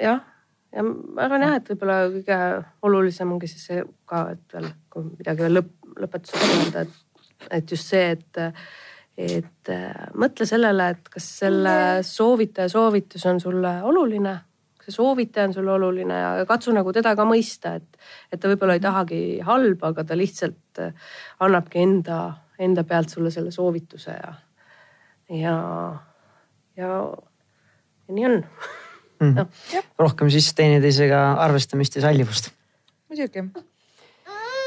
[0.00, 0.24] jah,
[0.72, 2.40] ja ma arvan jah, et võib-olla kõige
[2.88, 7.24] olulisem ongi siis see ka, et veel, kui midagi veel lõpp, lõpetuseks öelda, et,
[7.60, 8.42] et just see, et,
[9.28, 9.72] et
[10.16, 14.38] mõtle sellele, et kas selle soovitaja soovitus on sulle oluline
[14.88, 18.00] see soovitaja on sulle oluline ja katsu nagu teda ka mõista, et,
[18.32, 21.08] et ta võib-olla ei tahagi halba, aga ta lihtsalt äh,
[21.44, 22.18] annabki enda,
[22.58, 24.34] enda pealt sulle selle soovituse ja,
[25.36, 25.56] ja,
[26.80, 26.92] ja,
[28.08, 29.34] ja nii on mm.
[29.34, 29.82] -hmm.
[29.98, 32.50] rohkem siis teineteisega arvestamist ja sallivust.
[33.08, 33.44] muidugi.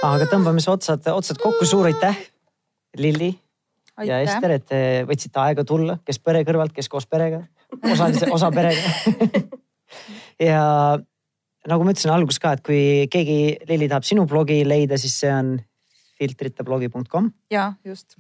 [0.03, 2.17] aga tõmbame siis otsad, otsad kokku, suur aitäh,
[2.97, 3.39] Lilli
[4.05, 4.35] ja aitäh.
[4.35, 7.41] Ester, et te võtsite aega tulla, kes pere kõrvalt, kes koos perega,
[7.91, 8.93] osalise, osa perega
[10.39, 10.61] ja
[11.69, 12.81] nagu ma ütlesin alguses ka, et kui
[13.11, 13.37] keegi,
[13.69, 15.55] Lilli tahab sinu blogi leida, siis see on
[16.21, 18.17] filtriteblogi.com ja just.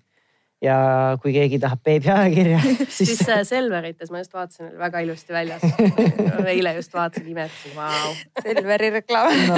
[0.61, 0.75] ja
[1.21, 2.59] kui keegi tahab beebiajakirja,
[2.97, 5.65] siis siis äh, Selverites ma just vaatasin, oli väga ilusti väljas
[6.53, 8.13] eile just vaatasin, imetasin, vau.
[8.45, 9.57] Selveri reklaam no,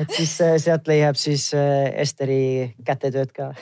[0.00, 3.52] et siis äh, sealt leiab siis äh, Esteri kätetööd ka.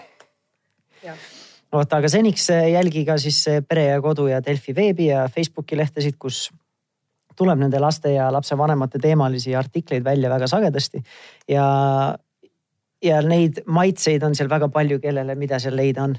[1.71, 6.19] Vot, aga seniks jälgi ka siis Pere ja Kodu ja Delfi veebi ja Facebooki lehtesid,
[6.21, 6.49] kus
[7.41, 11.01] tuleb nende laste ja lapsevanemate teemalisi artikleid välja väga sagedasti
[11.49, 11.65] ja
[13.05, 16.17] ja neid maitseid on seal väga palju, kellele, mida seal leida on.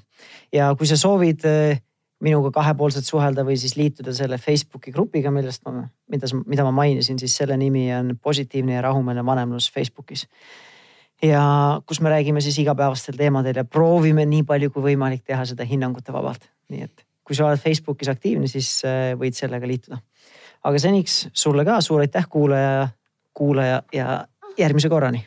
[0.53, 1.81] ja kui sa soovid eh,
[2.21, 7.19] minuga kahepoolselt suhelda või siis liituda selle Facebooki grupiga, millest ma, mida, mida ma mainisin,
[7.21, 10.27] siis selle nimi on positiivne ja rahumeelne vanemlus Facebookis.
[11.21, 11.43] ja
[11.85, 16.13] kus me räägime siis igapäevastel teemadel ja proovime nii palju kui võimalik teha seda hinnangute
[16.13, 16.49] vabalt.
[16.69, 20.01] nii et kui sa oled Facebookis aktiivne, siis eh, võid sellega liituda.
[20.63, 22.87] Aga seniks sulle ka suur aitäh, kuulaja,
[23.33, 25.25] kuulaja ja järgmise korrani